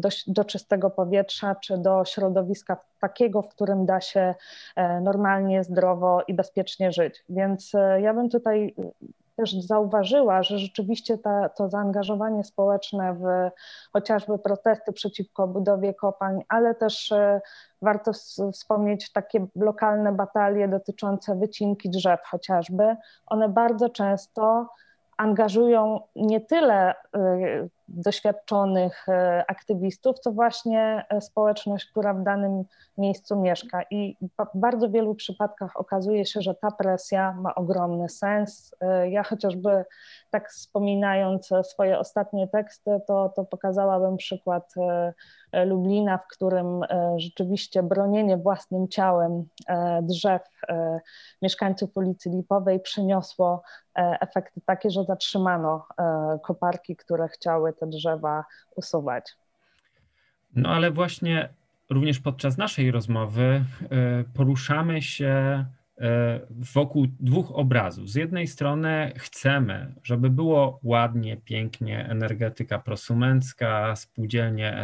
do, 0.00 0.08
do, 0.26 0.44
czystego 0.44 0.90
powietrza 0.90 1.54
czy 1.54 1.78
do 1.78 2.04
środowiska 2.04 2.76
takiego, 3.00 3.42
w 3.42 3.48
którym 3.48 3.86
da 3.86 4.00
się 4.00 4.34
e, 4.76 5.00
normalnie, 5.00 5.64
zdrowo 5.64 6.22
i 6.28 6.34
bezpiecznie 6.34 6.92
żyć. 6.92 7.24
Więc 7.28 7.74
e, 7.74 8.00
ja 8.00 8.14
bym 8.14 8.28
tutaj 8.28 8.74
też 9.36 9.52
zauważyła, 9.52 10.42
że 10.42 10.58
rzeczywiście 10.58 11.18
ta, 11.18 11.48
to 11.48 11.68
zaangażowanie 11.68 12.44
społeczne 12.44 13.14
w 13.14 13.24
chociażby 13.92 14.38
protesty 14.38 14.92
przeciwko 14.92 15.48
budowie 15.48 15.94
kopalń, 15.94 16.42
ale 16.48 16.74
też 16.74 17.12
e, 17.12 17.40
warto 17.82 18.12
wspomnieć 18.52 19.12
takie 19.12 19.46
lokalne 19.56 20.12
batalie 20.12 20.68
dotyczące 20.68 21.36
wycinki 21.36 21.90
drzew 21.90 22.20
chociażby. 22.24 22.96
One 23.26 23.48
bardzo 23.48 23.88
często 23.88 24.68
angażują 25.16 26.00
nie 26.16 26.40
tyle 26.40 26.94
y, 26.94 27.70
doświadczonych 27.88 29.08
y, 29.08 29.12
aktywistów, 29.46 30.18
co 30.18 30.32
właśnie 30.32 31.04
y, 31.16 31.20
społeczność, 31.20 31.86
która 31.90 32.14
w 32.14 32.22
danym 32.22 32.64
miejscu 32.98 33.40
mieszka. 33.40 33.82
I 33.90 34.16
w 34.22 34.58
bardzo 34.58 34.90
wielu 34.90 35.14
przypadkach 35.14 35.76
okazuje 35.76 36.26
się, 36.26 36.42
że 36.42 36.54
ta 36.54 36.70
presja 36.70 37.32
ma 37.32 37.54
ogromny 37.54 38.08
sens. 38.08 38.74
Ja 39.10 39.22
chociażby 39.22 39.84
tak 40.30 40.50
wspominając 40.50 41.50
swoje 41.62 41.98
ostatnie 41.98 42.48
teksty, 42.48 43.00
to, 43.06 43.32
to 43.36 43.44
pokazałabym 43.44 44.16
przykład 44.16 44.74
Lublina, 45.52 46.18
w 46.18 46.26
którym 46.26 46.80
rzeczywiście 47.16 47.82
bronienie 47.82 48.36
własnym 48.36 48.88
ciałem 48.88 49.44
drzew 50.02 50.42
mieszkańców 51.42 51.96
ulicy 51.96 52.30
Lipowej 52.30 52.80
przyniosło 52.80 53.62
efekty 53.96 54.60
takie, 54.66 54.90
że 54.90 55.04
zatrzymano 55.04 55.86
koparki, 56.42 56.96
które 56.96 57.28
chciały 57.28 57.72
te 57.80 57.86
drzewa 57.86 58.44
usuwać. 58.76 59.24
No 60.54 60.68
ale 60.68 60.90
właśnie 60.90 61.48
również 61.90 62.20
podczas 62.20 62.56
naszej 62.56 62.90
rozmowy 62.90 63.64
e, 63.90 64.24
poruszamy 64.34 65.02
się 65.02 65.64
wokół 66.50 67.06
dwóch 67.20 67.52
obrazów. 67.52 68.10
Z 68.10 68.14
jednej 68.14 68.46
strony 68.46 69.12
chcemy, 69.16 69.94
żeby 70.02 70.30
było 70.30 70.80
ładnie, 70.82 71.36
pięknie, 71.36 72.08
energetyka 72.08 72.78
prosumencka, 72.78 73.96
spółdzielnie 73.96 74.76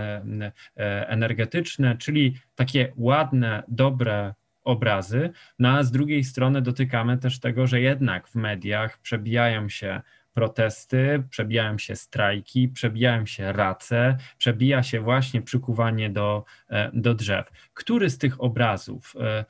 energetyczne, 1.07 1.97
czyli 1.97 2.35
takie 2.55 2.93
ładne, 2.97 3.63
dobre 3.69 4.35
obrazy, 4.65 5.31
no 5.59 5.69
a 5.69 5.83
z 5.83 5.91
drugiej 5.91 6.25
strony 6.25 6.63
dotykamy 6.63 7.19
też 7.19 7.41
tego, 7.41 7.67
że 7.67 7.81
jednak 7.81 8.29
w 8.29 8.35
mediach 8.35 8.99
przebijają 8.99 9.69
się 9.69 10.01
protesty, 10.35 11.23
przebijają 11.31 11.79
się 11.79 11.97
strajki, 11.97 12.69
przebijają 12.69 13.27
się 13.27 13.53
race, 13.53 14.17
przebija 14.39 14.83
się 14.83 15.01
właśnie 15.01 15.43
przykuwanie 15.43 16.11
do, 16.11 16.45
e, 16.69 16.91
do 16.95 17.15
drzew. 17.15 17.51
Który 17.75 18.11
z 18.11 18.19
tych 18.19 18.43
obrazów 18.43 19.15
e, 19.21 19.45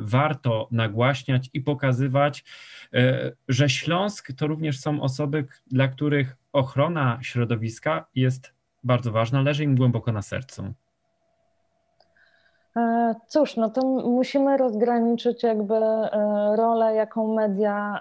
warto 0.00 0.68
nagłaśniać 0.70 1.50
i 1.52 1.60
pokazywać, 1.60 2.44
e, 2.94 3.32
że 3.48 3.68
Śląsk 3.68 4.32
to 4.36 4.46
również 4.46 4.80
są 4.80 5.00
osoby, 5.00 5.46
dla 5.66 5.88
których 5.88 6.36
ochrona 6.52 7.18
środowiska 7.22 8.06
jest 8.14 8.54
bardzo 8.84 9.12
ważna, 9.12 9.42
leży 9.42 9.64
im 9.64 9.76
głęboko 9.76 10.12
na 10.12 10.22
sercu? 10.22 10.74
Cóż, 13.26 13.56
no 13.56 13.70
to 13.70 13.80
musimy 13.86 14.56
rozgraniczyć 14.56 15.42
jakby 15.42 15.74
rolę, 16.56 16.94
jaką 16.94 17.34
media 17.34 18.00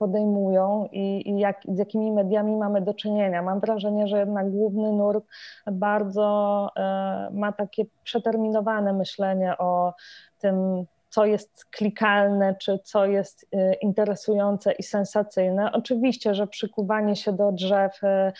podejmują 0.00 0.88
i, 0.92 1.30
i 1.30 1.38
jak, 1.38 1.60
z 1.68 1.78
jakimi 1.78 2.12
mediami 2.12 2.56
mamy 2.56 2.80
do 2.80 2.94
czynienia. 2.94 3.42
Mam 3.42 3.60
wrażenie, 3.60 4.08
że 4.08 4.18
jednak 4.18 4.50
główny 4.50 4.92
nurt 4.92 5.24
bardzo 5.72 6.68
e, 6.76 7.30
ma 7.32 7.52
takie 7.52 7.84
przeterminowane 8.04 8.92
myślenie 8.92 9.58
o 9.58 9.92
tym, 10.38 10.86
co 11.10 11.24
jest 11.24 11.64
klikalne, 11.64 12.54
czy 12.60 12.78
co 12.84 13.06
jest 13.06 13.42
y, 13.42 13.74
interesujące 13.82 14.72
i 14.72 14.82
sensacyjne. 14.82 15.72
Oczywiście, 15.72 16.34
że 16.34 16.46
przykuwanie 16.46 17.16
się 17.16 17.32
do 17.32 17.52
drzew 17.52 18.04
y, 18.04 18.32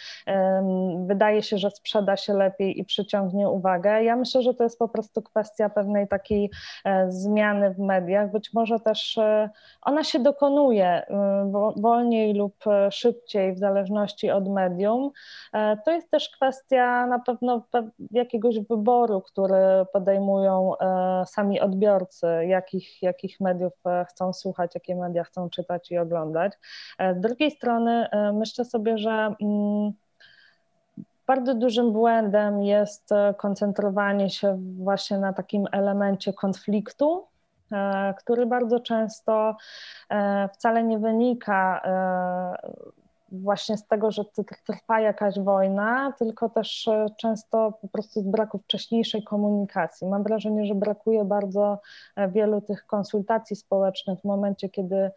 wydaje 1.06 1.42
się, 1.42 1.58
że 1.58 1.70
sprzeda 1.70 2.16
się 2.16 2.34
lepiej 2.34 2.80
i 2.80 2.84
przyciągnie 2.84 3.48
uwagę. 3.48 4.04
Ja 4.04 4.16
myślę, 4.16 4.42
że 4.42 4.54
to 4.54 4.64
jest 4.64 4.78
po 4.78 4.88
prostu 4.88 5.22
kwestia 5.22 5.68
pewnej 5.68 6.08
takiej 6.08 6.50
e, 6.84 7.12
zmiany 7.12 7.74
w 7.74 7.78
mediach. 7.78 8.30
Być 8.30 8.52
może 8.54 8.80
też 8.80 9.18
e, 9.18 9.50
ona 9.82 10.04
się 10.04 10.18
dokonuje 10.18 11.02
y, 11.02 11.80
wolniej 11.80 12.34
lub 12.34 12.66
e, 12.66 12.90
szybciej, 12.92 13.54
w 13.54 13.58
zależności 13.58 14.30
od 14.30 14.48
medium. 14.48 15.10
To 15.84 15.90
jest 15.90 16.10
też 16.10 16.28
kwestia 16.28 17.06
na 17.06 17.18
pewno 17.18 17.62
jakiegoś 18.10 18.60
wyboru, 18.60 19.20
który 19.20 19.56
podejmują 19.92 20.72
sami 21.26 21.60
odbiorcy, 21.60 22.26
jakich, 22.60 23.02
jakich 23.02 23.40
mediów 23.40 23.72
e, 23.86 24.04
chcą 24.04 24.32
słuchać, 24.32 24.74
jakie 24.74 24.96
media 24.96 25.24
chcą 25.24 25.50
czytać 25.50 25.90
i 25.90 25.98
oglądać. 25.98 26.52
E, 26.98 27.14
z 27.14 27.20
drugiej 27.20 27.50
strony 27.50 28.08
e, 28.10 28.32
myślę 28.32 28.64
sobie, 28.64 28.98
że 28.98 29.34
mm, 29.42 29.92
bardzo 31.26 31.54
dużym 31.54 31.92
błędem 31.92 32.62
jest 32.62 33.10
koncentrowanie 33.36 34.30
się 34.30 34.58
właśnie 34.78 35.18
na 35.18 35.32
takim 35.32 35.66
elemencie 35.72 36.32
konfliktu, 36.32 37.26
który 38.18 38.46
bardzo 38.46 38.80
często 38.80 39.56
wcale 40.52 40.82
nie 40.82 40.98
wynika 40.98 41.82
właśnie 43.32 43.76
z 43.76 43.86
tego, 43.86 44.10
że 44.10 44.24
trwa 44.66 45.00
jakaś 45.00 45.38
wojna, 45.38 46.12
tylko 46.18 46.48
też 46.48 46.88
e, 46.88 47.06
często 47.16 47.72
po 47.82 47.88
prostu 47.88 48.20
z 48.20 48.24
braku 48.24 48.58
wcześniejszej 48.58 49.22
komunikacji. 49.22 50.06
Mam 50.06 50.22
wrażenie, 50.22 50.66
że 50.66 50.74
brakuje 50.74 51.24
bardzo 51.24 51.80
e, 52.16 52.28
wielu 52.28 52.60
tych 52.60 52.86
konsultacji 52.86 53.56
społecznych 53.56 54.20
w 54.20 54.24
momencie, 54.24 54.68
kiedy 54.68 55.10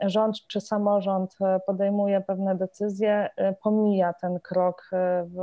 rząd 0.00 0.36
czy 0.46 0.60
samorząd 0.60 1.36
e, 1.40 1.60
podejmuje 1.66 2.20
pewne 2.20 2.54
decyzje, 2.54 3.30
pomija 3.62 4.12
ten 4.12 4.40
krok 4.40 4.90
w 5.24 5.36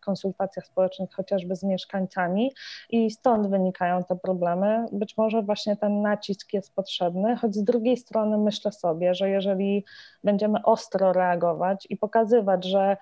konsultacjach 0.00 0.66
społecznych, 0.66 1.10
chociażby 1.12 1.56
z 1.56 1.62
mieszkańcami, 1.62 2.52
i 2.90 3.10
stąd 3.10 3.46
wynikają 3.46 4.04
te 4.04 4.16
problemy. 4.16 4.86
Być 4.92 5.16
może 5.16 5.42
właśnie 5.42 5.76
ten 5.76 6.02
nacisk 6.02 6.52
jest 6.52 6.74
potrzebny, 6.74 7.36
choć 7.36 7.54
z 7.54 7.64
drugiej 7.64 7.96
strony 7.96 8.38
myślę 8.38 8.72
sobie, 8.72 9.14
że 9.14 9.30
jeżeli 9.30 9.84
będziemy 10.24 10.62
ostro 10.62 11.03
ostro 11.04 11.12
reagować 11.12 11.86
i 11.90 11.96
pokazywać, 11.96 12.64
że 12.64 12.96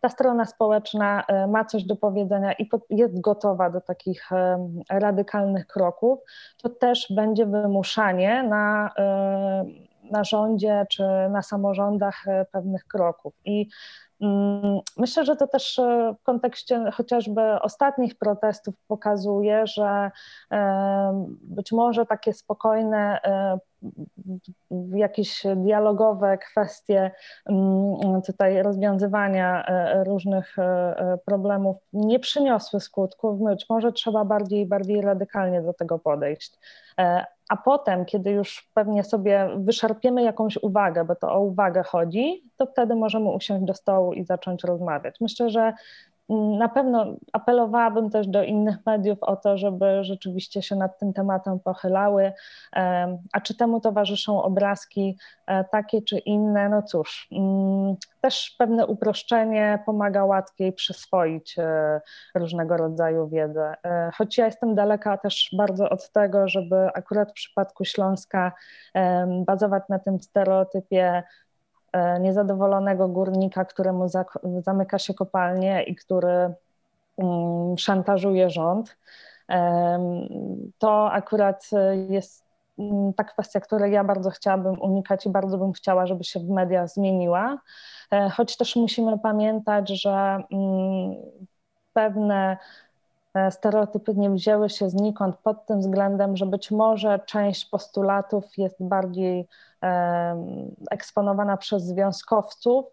ta 0.00 0.08
strona 0.08 0.44
społeczna 0.44 1.24
e, 1.28 1.46
ma 1.46 1.64
coś 1.64 1.84
do 1.84 1.96
powiedzenia 1.96 2.52
i 2.52 2.68
jest 2.90 3.20
gotowa 3.20 3.70
do 3.70 3.80
takich 3.80 4.32
e, 4.32 4.68
radykalnych 4.90 5.66
kroków, 5.66 6.18
to 6.62 6.68
też 6.68 7.06
będzie 7.10 7.46
wymuszanie 7.46 8.42
na, 8.42 8.90
e, 8.98 9.64
na 10.10 10.24
rządzie 10.24 10.86
czy 10.90 11.02
na 11.30 11.42
samorządach 11.42 12.24
pewnych 12.52 12.84
kroków. 12.84 13.34
I 13.44 13.68
mm, 14.20 14.80
Myślę, 14.96 15.24
że 15.24 15.36
to 15.36 15.46
też 15.46 15.80
w 16.20 16.22
kontekście 16.22 16.90
chociażby 16.92 17.60
ostatnich 17.60 18.14
protestów 18.14 18.74
pokazuje, 18.88 19.66
że 19.66 20.10
być 21.42 21.72
może 21.72 22.06
takie 22.06 22.32
spokojne 22.32 23.20
jakieś 24.94 25.42
dialogowe 25.56 26.38
kwestie 26.38 27.10
mm, 27.46 28.22
tutaj 28.22 28.62
rozwiązywania 28.62 29.66
e, 29.66 30.04
różnych 30.04 30.58
e, 30.58 30.62
e, 30.62 31.18
problemów 31.26 31.76
nie 31.92 32.18
przyniosły 32.18 32.80
skutków, 32.80 33.40
być 33.40 33.66
może 33.70 33.92
trzeba 33.92 34.24
bardziej 34.24 34.66
bardziej 34.66 35.00
radykalnie 35.00 35.62
do 35.62 35.72
tego 35.72 35.98
podejść. 35.98 36.58
A 37.48 37.56
potem, 37.56 38.04
kiedy 38.04 38.30
już 38.30 38.70
pewnie 38.74 39.04
sobie 39.04 39.48
wyszarpiemy 39.56 40.22
jakąś 40.22 40.56
uwagę, 40.56 41.04
bo 41.04 41.14
to 41.14 41.32
o 41.32 41.40
uwagę 41.40 41.82
chodzi, 41.82 42.42
to 42.56 42.66
wtedy 42.66 42.94
możemy 42.94 43.30
usiąść 43.30 43.64
do 43.64 43.74
stołu 43.74 44.12
i 44.12 44.24
zacząć 44.24 44.64
rozmawiać. 44.64 45.16
Myślę, 45.20 45.50
że 45.50 45.72
na 46.28 46.68
pewno 46.68 47.16
apelowałabym 47.32 48.10
też 48.10 48.26
do 48.26 48.42
innych 48.42 48.76
mediów 48.86 49.18
o 49.20 49.36
to, 49.36 49.58
żeby 49.58 50.04
rzeczywiście 50.04 50.62
się 50.62 50.76
nad 50.76 50.98
tym 50.98 51.12
tematem 51.12 51.60
pochylały, 51.60 52.32
a 53.32 53.40
czy 53.42 53.56
temu 53.56 53.80
towarzyszą 53.80 54.42
obrazki 54.42 55.18
e, 55.46 55.64
takie 55.64 56.02
czy 56.02 56.18
inne, 56.18 56.68
no 56.68 56.82
cóż, 56.82 57.28
mm, 57.32 57.96
też 58.20 58.54
pewne 58.58 58.86
uproszczenie 58.86 59.82
pomaga 59.86 60.24
łatwiej 60.24 60.72
przyswoić 60.72 61.58
e, 61.58 62.00
różnego 62.34 62.76
rodzaju 62.76 63.28
wiedzę. 63.28 63.74
E, 63.84 64.10
choć 64.16 64.38
ja 64.38 64.46
jestem 64.46 64.74
daleka 64.74 65.18
też 65.18 65.50
bardzo 65.58 65.90
od 65.90 66.12
tego, 66.12 66.48
żeby 66.48 66.76
akurat 66.94 67.30
w 67.30 67.34
przypadku 67.34 67.84
Śląska 67.84 68.52
bazować 69.46 69.82
na 69.88 69.98
tym 69.98 70.20
stereotypie 70.20 71.22
niezadowolonego 72.20 73.08
górnika, 73.08 73.64
któremu 73.64 74.06
zamyka 74.58 74.98
się 74.98 75.14
kopalnię 75.14 75.82
i 75.82 75.94
który 75.94 76.54
mm, 77.18 77.78
szantażuje 77.78 78.50
rząd. 78.50 78.96
To 80.78 81.12
akurat 81.12 81.70
jest 82.08 82.44
mm, 82.78 83.12
ta 83.14 83.24
kwestia, 83.24 83.60
której 83.60 83.92
ja 83.92 84.04
bardzo 84.04 84.30
chciałabym 84.30 84.80
unikać 84.80 85.26
i 85.26 85.30
bardzo 85.30 85.58
bym 85.58 85.72
chciała, 85.72 86.06
żeby 86.06 86.24
się 86.24 86.40
w 86.40 86.48
mediach 86.48 86.88
zmieniła. 86.88 87.58
E, 88.12 88.30
choć 88.30 88.56
też 88.56 88.76
musimy 88.76 89.18
pamiętać, 89.18 89.88
że 90.02 90.10
mm, 90.52 91.14
pewne 91.92 92.56
e, 92.56 92.58
stereotypy 93.50 94.14
nie 94.14 94.30
wzięły 94.30 94.70
się 94.70 94.90
znikąd 94.90 95.36
pod 95.36 95.66
tym 95.66 95.80
względem, 95.80 96.36
że 96.36 96.46
być 96.46 96.70
może 96.70 97.20
część 97.26 97.64
postulatów 97.64 98.58
jest 98.58 98.76
bardziej 98.80 99.48
eksponowana 100.90 101.56
przez 101.56 101.82
związkowców, 101.82 102.84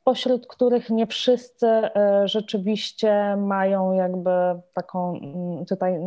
spośród 0.00 0.46
których 0.46 0.90
nie 0.90 1.06
wszyscy 1.06 1.66
e, 1.66 2.28
rzeczywiście 2.28 3.36
mają 3.36 3.92
jakby 3.92 4.30
taką 4.74 5.14
mm, 5.16 5.66
tutaj 5.66 6.00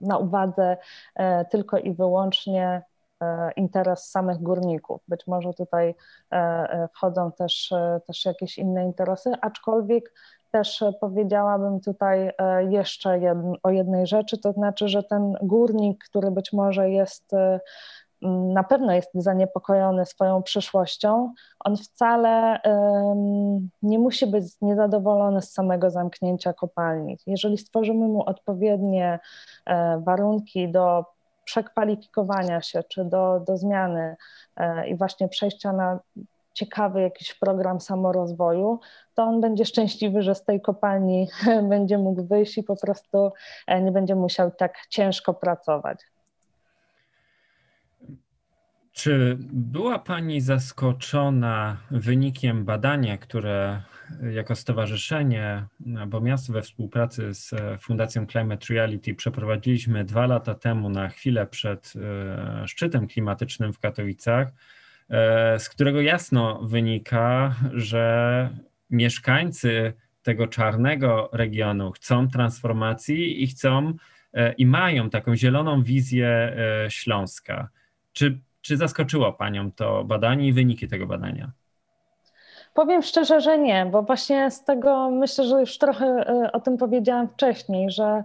na 0.00 0.18
uwadze 0.18 0.76
e, 1.14 1.44
tylko 1.44 1.78
i 1.78 1.94
wyłącznie 1.94 2.82
e, 3.20 3.52
interes 3.52 4.10
samych 4.10 4.42
górników. 4.42 5.00
Być 5.08 5.26
może 5.26 5.54
tutaj 5.54 5.94
wchodzą 6.94 7.32
też, 7.32 7.74
też 8.06 8.24
jakieś 8.24 8.58
inne 8.58 8.84
interesy, 8.84 9.32
aczkolwiek 9.40 10.12
też 10.58 10.84
powiedziałabym 11.00 11.80
tutaj 11.80 12.30
jeszcze 12.70 13.20
o 13.62 13.70
jednej 13.70 14.06
rzeczy, 14.06 14.38
to 14.38 14.52
znaczy, 14.52 14.88
że 14.88 15.02
ten 15.02 15.34
górnik, 15.42 16.04
który 16.04 16.30
być 16.30 16.52
może 16.52 16.90
jest 16.90 17.32
na 18.54 18.64
pewno 18.64 18.92
jest 18.92 19.10
zaniepokojony 19.14 20.06
swoją 20.06 20.42
przyszłością, 20.42 21.32
on 21.64 21.76
wcale 21.76 22.60
um, 22.64 23.70
nie 23.82 23.98
musi 23.98 24.26
być 24.26 24.44
niezadowolony 24.60 25.42
z 25.42 25.52
samego 25.52 25.90
zamknięcia 25.90 26.52
kopalni. 26.52 27.18
Jeżeli 27.26 27.58
stworzymy 27.58 28.08
mu 28.08 28.22
odpowiednie 28.22 29.18
e, 29.66 30.00
warunki 30.04 30.72
do 30.72 31.04
przekwalifikowania 31.44 32.62
się 32.62 32.82
czy 32.82 33.04
do, 33.04 33.40
do 33.40 33.56
zmiany 33.56 34.16
e, 34.56 34.88
i 34.88 34.96
właśnie 34.96 35.28
przejścia 35.28 35.72
na 35.72 36.00
ciekawy 36.56 37.00
jakiś 37.00 37.34
program 37.34 37.80
samorozwoju, 37.80 38.80
to 39.16 39.22
on 39.22 39.40
będzie 39.40 39.64
szczęśliwy, 39.64 40.22
że 40.22 40.34
z 40.34 40.44
tej 40.44 40.60
kopalni 40.60 41.28
będzie 41.70 41.98
mógł 41.98 42.24
wyjść 42.24 42.58
i 42.58 42.62
po 42.62 42.76
prostu 42.76 43.32
e, 43.66 43.82
nie 43.82 43.92
będzie 43.92 44.14
musiał 44.14 44.50
tak 44.50 44.74
ciężko 44.88 45.34
pracować. 45.34 45.98
Czy 48.92 49.38
była 49.52 49.98
Pani 49.98 50.40
zaskoczona 50.40 51.76
wynikiem 51.90 52.64
badania, 52.64 53.18
które 53.18 53.82
jako 54.32 54.54
stowarzyszenie, 54.54 55.66
bo 56.06 56.20
miasto 56.20 56.52
we 56.52 56.62
współpracy 56.62 57.34
z 57.34 57.54
Fundacją 57.80 58.26
Climate 58.26 58.74
Reality 58.74 59.14
przeprowadziliśmy 59.14 60.04
dwa 60.04 60.26
lata 60.26 60.54
temu 60.54 60.88
na 60.88 61.08
chwilę 61.08 61.46
przed 61.46 61.92
e, 61.96 62.68
szczytem 62.68 63.06
klimatycznym 63.06 63.72
w 63.72 63.78
Katowicach, 63.78 64.48
e, 65.10 65.58
z 65.58 65.68
którego 65.68 66.00
jasno 66.00 66.60
wynika, 66.62 67.54
że 67.72 68.50
mieszkańcy 68.90 69.92
tego 70.22 70.46
czarnego 70.46 71.30
regionu 71.32 71.92
chcą 71.92 72.28
transformacji 72.28 73.42
i 73.42 73.46
chcą 73.46 73.92
e, 74.34 74.52
i 74.52 74.66
mają 74.66 75.10
taką 75.10 75.36
zieloną 75.36 75.82
wizję 75.82 76.56
Śląska. 76.88 77.68
Czy, 78.12 78.40
czy 78.60 78.76
zaskoczyło 78.76 79.32
Panią 79.32 79.72
to 79.72 80.04
badanie 80.04 80.48
i 80.48 80.52
wyniki 80.52 80.88
tego 80.88 81.06
badania? 81.06 81.52
Powiem 82.76 83.02
szczerze, 83.02 83.40
że 83.40 83.58
nie, 83.58 83.86
bo 83.86 84.02
właśnie 84.02 84.50
z 84.50 84.64
tego 84.64 85.10
myślę, 85.10 85.44
że 85.44 85.60
już 85.60 85.78
trochę 85.78 86.06
e, 86.06 86.52
o 86.52 86.60
tym 86.60 86.76
powiedziałam 86.76 87.28
wcześniej, 87.28 87.90
że 87.90 88.22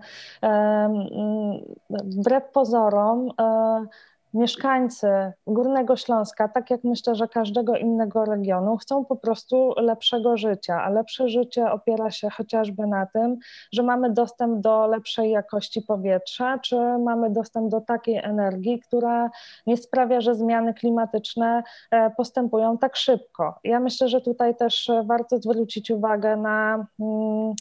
wbrew 1.89 2.43
pozorom 2.54 3.30
e, 3.41 3.86
mieszkańcy 4.34 5.08
Górnego 5.48 5.96
Śląska, 5.96 6.48
tak 6.48 6.70
jak 6.70 6.84
myślę, 6.84 7.15
że 7.15 7.28
każdego 7.28 7.78
innego 7.78 8.26
regionu, 8.26 8.78
chcą 8.78 9.06
po 9.06 9.15
prostu 9.15 9.74
lepszego 9.78 10.38
życia, 10.38 10.84
a 10.84 10.89
lepsze 10.89 11.30
życie 11.30 11.72
opiera 11.72 12.12
się 12.12 12.30
chociażby 12.30 12.88
na 12.88 13.06
tym, 13.06 13.38
że 13.72 13.84
mamy 13.84 14.13
dostęp 14.13 14.62
do 14.62 14.88
lepszej 14.88 15.32
jakości 15.32 15.82
powietrza, 15.82 16.60
czy 16.60 16.76
mamy 16.98 17.30
dostęp 17.30 17.72
do 17.72 17.82
takiej 17.82 18.17
energii, 18.17 18.80
która 18.80 19.30
nie 19.67 19.78
sprawia, 19.78 20.22
że 20.22 20.36
zmiany 20.36 20.74
klimatyczne 20.74 21.63
e, 21.91 22.10
postępują 22.10 22.78
tak 22.78 22.96
szybko. 22.96 23.60
Ja 23.63 23.80
myślę, 23.80 24.10
że 24.10 24.22
tutaj 24.22 24.56
też 24.56 24.91
warto 25.06 25.38
zwrócić 25.38 25.91
uwagę 25.91 26.38
na. 26.38 26.86
Hmm, 26.98 27.54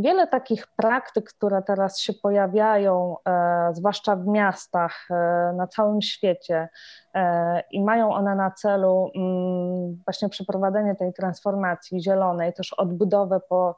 wiele 0.00 0.26
takich 0.26 0.66
praktyk, 0.76 1.28
które 1.28 1.62
teraz 1.62 2.00
się 2.00 2.12
pojawiają, 2.12 3.16
e, 3.28 3.70
zwłaszcza 3.74 4.16
w 4.16 4.26
miastach 4.26 5.08
e, 5.10 5.14
na 5.56 5.66
całym 5.66 6.02
świecie, 6.02 6.68
e, 7.14 7.62
i 7.70 7.82
mają 7.82 8.12
one 8.12 8.34
na 8.34 8.50
celu 8.50 9.10
mm, 9.16 10.02
właśnie 10.04 10.28
przeprowadzenie 10.28 10.94
tej 10.94 11.12
transformacji 11.12 12.02
zielonej, 12.02 12.52
też 12.52 12.72
odbudowę 12.72 13.40
po 13.48 13.76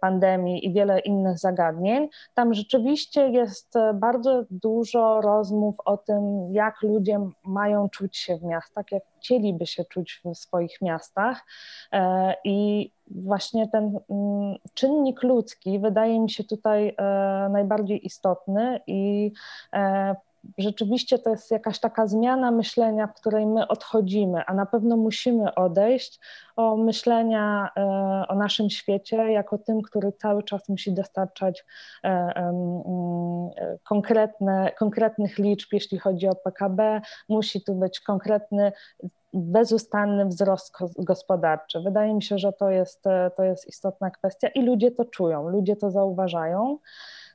pandemii 0.00 0.66
i 0.66 0.72
wiele 0.72 1.00
innych 1.00 1.38
zagadnień. 1.38 2.08
Tam 2.34 2.54
rzeczywiście 2.54 3.28
jest 3.28 3.74
bardzo 3.94 4.44
dużo 4.50 5.20
rozmów 5.20 5.74
o 5.84 5.96
tym, 5.96 6.52
jak 6.52 6.82
ludzie 6.82 7.20
mają 7.44 7.88
czuć 7.88 8.16
się 8.16 8.36
w 8.36 8.42
miastach, 8.42 8.92
jak 8.92 9.11
chcieliby 9.22 9.66
się 9.66 9.84
czuć 9.84 10.20
w 10.24 10.34
swoich 10.34 10.80
miastach. 10.80 11.46
I 12.44 12.90
właśnie 13.06 13.68
ten 13.68 13.98
mm, 14.10 14.56
czynnik 14.74 15.22
ludzki 15.22 15.78
wydaje 15.78 16.20
mi 16.20 16.30
się 16.30 16.44
tutaj 16.44 16.88
e, 16.88 16.94
najbardziej 17.52 18.06
istotny 18.06 18.80
i 18.86 19.32
e, 19.72 20.14
rzeczywiście 20.58 21.18
to 21.18 21.30
jest 21.30 21.50
jakaś 21.50 21.80
taka 21.80 22.06
zmiana 22.06 22.50
myślenia, 22.50 23.06
w 23.06 23.14
której 23.14 23.46
my 23.46 23.68
odchodzimy, 23.68 24.42
a 24.46 24.54
na 24.54 24.66
pewno 24.66 24.96
musimy 24.96 25.54
odejść 25.54 26.20
o 26.56 26.76
myślenia 26.76 27.70
e, 27.76 27.82
o 28.28 28.34
naszym 28.34 28.70
świecie 28.70 29.32
jako 29.32 29.58
tym, 29.58 29.82
który 29.82 30.12
cały 30.12 30.42
czas 30.42 30.68
musi 30.68 30.92
dostarczać 30.92 31.64
konkretne, 33.84 34.72
konkretnych 34.78 35.38
liczb, 35.38 35.68
jeśli 35.72 35.98
chodzi 35.98 36.28
o 36.28 36.34
PKB, 36.34 37.00
musi 37.28 37.64
tu 37.64 37.74
być 37.74 38.00
konkretny 38.00 38.72
bezustanny 39.32 40.26
wzrost 40.26 40.76
gospodarczy. 40.98 41.80
Wydaje 41.80 42.14
mi 42.14 42.22
się, 42.22 42.38
że 42.38 42.52
to 42.52 42.70
jest, 42.70 43.04
to 43.36 43.44
jest 43.44 43.68
istotna 43.68 44.10
kwestia 44.10 44.48
i 44.48 44.62
ludzie 44.62 44.90
to 44.90 45.04
czują, 45.04 45.48
ludzie 45.48 45.76
to 45.76 45.90
zauważają, 45.90 46.78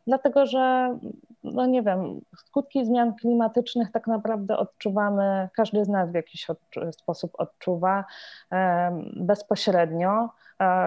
dlatego 0.08 0.46
że, 0.46 0.98
no 1.44 1.66
nie 1.66 1.84
wiem, 1.84 2.22
skutki 2.38 2.86
zmian 2.86 3.16
klimatycznych 3.16 3.92
tak 3.92 4.08
naprawdę 4.08 4.58
odczuwamy, 4.58 5.50
każdy 5.56 5.86
z 5.86 5.90
nas 5.90 6.12
w 6.12 6.14
jakiś 6.14 6.48
sposób 6.92 7.32
odczuwa 7.38 8.06
bezpośrednio 9.16 10.30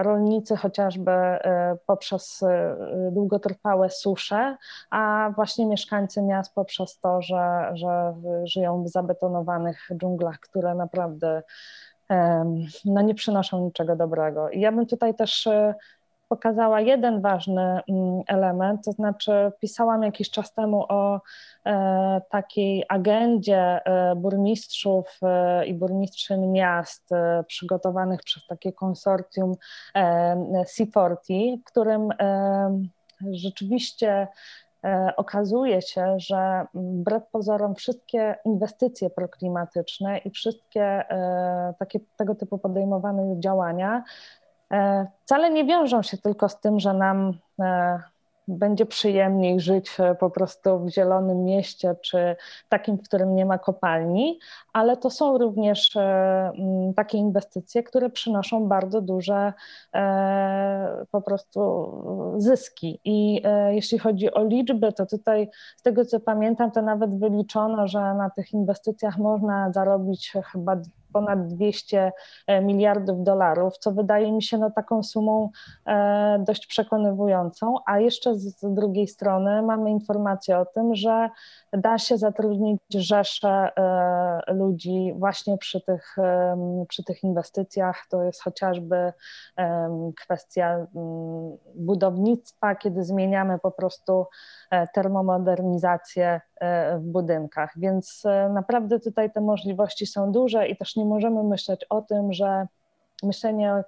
rolnicy 0.03 0.57
chociażby 0.57 1.11
e, 1.11 1.77
poprzez 1.87 2.43
e, 2.43 2.77
długotrwałe 3.13 3.91
susze, 3.91 4.57
a 4.91 5.31
właśnie 5.37 5.67
mieszkańcy 5.67 6.23
miast 6.23 6.55
poprzez 6.55 6.99
to, 6.99 7.23
że, 7.23 7.71
że 7.75 8.15
żyją 8.45 8.83
w 8.83 8.89
zabetonowanych 8.89 9.89
dżunglach, 9.97 10.41
które 10.41 10.75
naprawdę 10.75 11.43
no, 12.85 13.01
nie 13.01 13.15
przynoszą 13.15 13.65
niczego 13.65 13.97
dobrego. 13.97 14.51
I 14.51 14.61
ja 14.61 14.73
bym 14.73 14.87
tutaj 14.87 15.15
też 15.15 15.47
e, 15.47 15.75
pokazała 16.31 16.81
jeden 16.81 17.21
ważny 17.21 17.63
mm, 17.63 18.23
element, 18.27 18.85
to 18.85 18.93
znaczy 18.93 19.53
pisałam 19.61 20.03
jakiś 20.03 20.31
czas 20.31 20.55
temu 20.55 20.85
o 20.89 21.21
e, 21.67 22.21
takiej 22.31 22.85
agendzie 22.89 23.81
e, 23.85 24.17
burmistrzów 24.17 25.19
e, 25.23 25.67
i 25.67 25.75
burmistrzyń 25.75 26.47
miast 26.47 27.11
przygotowanych 27.47 28.23
przez 28.23 28.47
takie 28.47 28.73
konsorcjum 28.73 29.55
C40, 30.79 31.61
w 31.61 31.65
którym 31.65 32.09
rzeczywiście 33.33 34.29
okazuje 35.17 35.83
się, 35.83 36.15
że 36.19 36.67
wbrew 36.75 37.23
pozorom 37.33 37.75
wszystkie 37.75 38.37
inwestycje 38.45 39.11
proklimatyczne 39.11 40.19
i 40.19 40.31
wszystkie 40.31 41.05
takie 41.79 42.01
tego 42.17 42.35
typu 42.35 42.59
podejmowane 42.59 43.41
działania 43.41 44.05
wcale 45.25 45.51
nie 45.51 45.65
wiążą 45.65 46.03
się 46.03 46.19
tylko 46.19 46.49
z 46.49 46.61
tym, 46.61 46.81
że 46.81 46.95
nam 46.95 47.33
e, 47.61 47.99
będzie 48.49 48.87
przyjemniej 48.87 49.61
żyć 49.61 50.01
e, 50.01 50.15
po 50.15 50.31
prostu 50.31 50.79
w 50.79 50.91
zielonym 50.91 51.45
mieście, 51.45 51.97
czy 52.03 52.37
takim, 52.69 52.99
w 52.99 53.03
którym 53.03 53.35
nie 53.35 53.47
ma 53.47 53.59
kopalni, 53.59 54.39
ale 54.73 54.97
to 54.97 55.11
są 55.11 55.39
również 55.39 55.99
takie 56.97 57.19
inwestycje, 57.19 57.83
które 57.83 58.11
przynoszą 58.11 58.69
bardzo 58.69 59.01
duże 59.01 59.53
po 61.11 61.23
prostu 61.23 61.93
zyski. 62.37 63.01
I 63.05 63.43
jeśli 63.69 63.99
chodzi 63.99 64.35
o 64.35 64.45
liczby, 64.45 64.93
to 64.93 65.07
tutaj 65.07 65.51
z 65.77 65.83
tego 65.83 66.05
co 66.05 66.21
pamiętam, 66.21 66.71
to 66.71 66.83
nawet 66.83 67.19
wyliczono, 67.19 67.89
że 67.89 67.99
na 67.99 68.31
tych 68.31 68.53
inwestycjach 68.53 69.19
można 69.19 69.73
zarobić 69.73 70.33
chyba 70.53 70.77
ponad 71.13 71.47
200 71.47 72.13
e, 72.47 72.61
miliardów 72.61 73.23
dolarów, 73.23 73.79
co 73.79 73.93
wydaje 73.93 74.33
mi 74.33 74.43
się 74.43 74.59
no, 74.59 74.71
taką 74.71 75.03
sumą 75.03 75.51
e, 75.87 76.45
dość 76.47 76.67
przekonywującą, 76.67 77.75
a 77.87 77.99
jeszcze 77.99 78.35
z, 78.35 78.75
drugiej 78.75 79.09
strony 79.09 79.63
mamy 79.63 79.91
informację 79.91 80.59
o 80.59 80.65
tym, 80.65 80.95
że 80.95 81.31
da 81.73 81.99
się 81.99 82.19
zatrudnić 82.19 82.81
rzesze 82.95 83.49
e, 83.77 84.55
ludzi 84.55 85.15
właśnie 85.17 85.59
przy 85.59 85.81
tych, 85.81 86.17
przy 86.89 87.05
tych 87.05 87.23
inwestycjach. 87.25 88.07
To 88.11 88.23
jest 88.23 88.43
chociażby 88.43 89.13
kwestia 90.17 90.87
budownictwa, 91.75 92.75
kiedy 92.75 93.05
zmieniamy 93.05 93.59
po 93.59 93.71
prostu 93.71 94.27
termomodernizację 94.95 96.41
w 96.99 97.03
budynkach. 97.03 97.73
Więc 97.77 98.23
naprawdę 98.55 99.01
tutaj 99.01 99.33
te 99.33 99.41
możliwości 99.41 100.07
są 100.07 100.33
duże 100.33 100.69
i 100.69 100.77
też 100.77 100.97
nie 101.01 101.07
możemy 101.07 101.43
myśleć 101.43 101.85
o 101.85 102.03
tym, 102.03 102.33
że 102.33 102.67
myślenie 103.23 103.85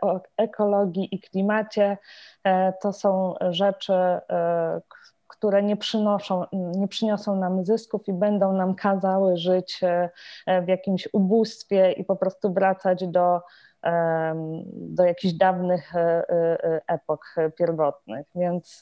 o, 0.00 0.20
ekologii 0.36 1.14
i 1.14 1.20
klimacie 1.20 1.98
e, 2.44 2.72
to 2.82 2.92
są 2.92 3.34
rzeczy, 3.50 3.92
e, 3.92 4.80
które 5.28 5.62
nie 5.62 5.76
przynoszą, 5.76 6.44
nie 6.52 6.88
przyniosą 6.88 7.36
nam 7.36 7.64
zysków 7.64 8.08
i 8.08 8.12
będą 8.12 8.52
nam 8.52 8.74
kazały 8.74 9.36
żyć 9.36 9.80
e, 9.82 10.10
w 10.62 10.68
jakimś 10.68 11.08
ubóstwie 11.12 11.92
i 11.92 12.04
po 12.04 12.16
prostu 12.16 12.52
wracać 12.52 13.06
do 13.06 13.40
do 14.74 15.04
jakichś 15.04 15.34
dawnych 15.34 15.96
e, 15.96 16.00
e, 16.00 16.64
e, 16.64 16.80
epok 16.86 17.34
pierwotnych. 17.58 18.26
Więc 18.34 18.80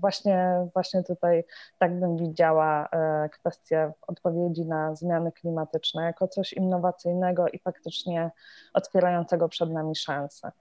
właśnie, 0.00 0.68
właśnie 0.74 1.02
tutaj 1.04 1.44
tak 1.78 2.00
bym 2.00 2.16
widziała 2.16 2.88
kwestię 3.32 3.92
odpowiedzi 4.06 4.66
na 4.66 4.94
zmiany 4.94 5.32
klimatyczne 5.32 6.02
jako 6.02 6.28
coś 6.28 6.52
innowacyjnego 6.52 7.48
i 7.48 7.58
faktycznie 7.58 8.30
otwierającego 8.74 9.48
przed 9.48 9.70
nami 9.70 9.96
szanse. 9.96 10.52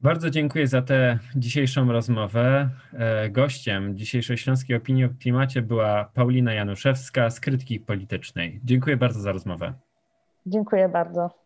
Bardzo 0.00 0.30
dziękuję 0.30 0.66
za 0.66 0.82
tę 0.82 1.18
dzisiejszą 1.36 1.92
rozmowę. 1.92 2.68
Gościem 3.30 3.96
dzisiejszej 3.96 4.38
Śląskiej 4.38 4.76
Opinii 4.76 5.04
o 5.04 5.08
Klimacie 5.20 5.62
była 5.62 6.04
Paulina 6.14 6.54
Januszewska 6.54 7.30
z 7.30 7.40
Krytyki 7.40 7.80
Politycznej. 7.80 8.60
Dziękuję 8.64 8.96
bardzo 8.96 9.20
za 9.20 9.32
rozmowę. 9.32 9.74
Dziękuję 10.46 10.88
bardzo. 10.88 11.40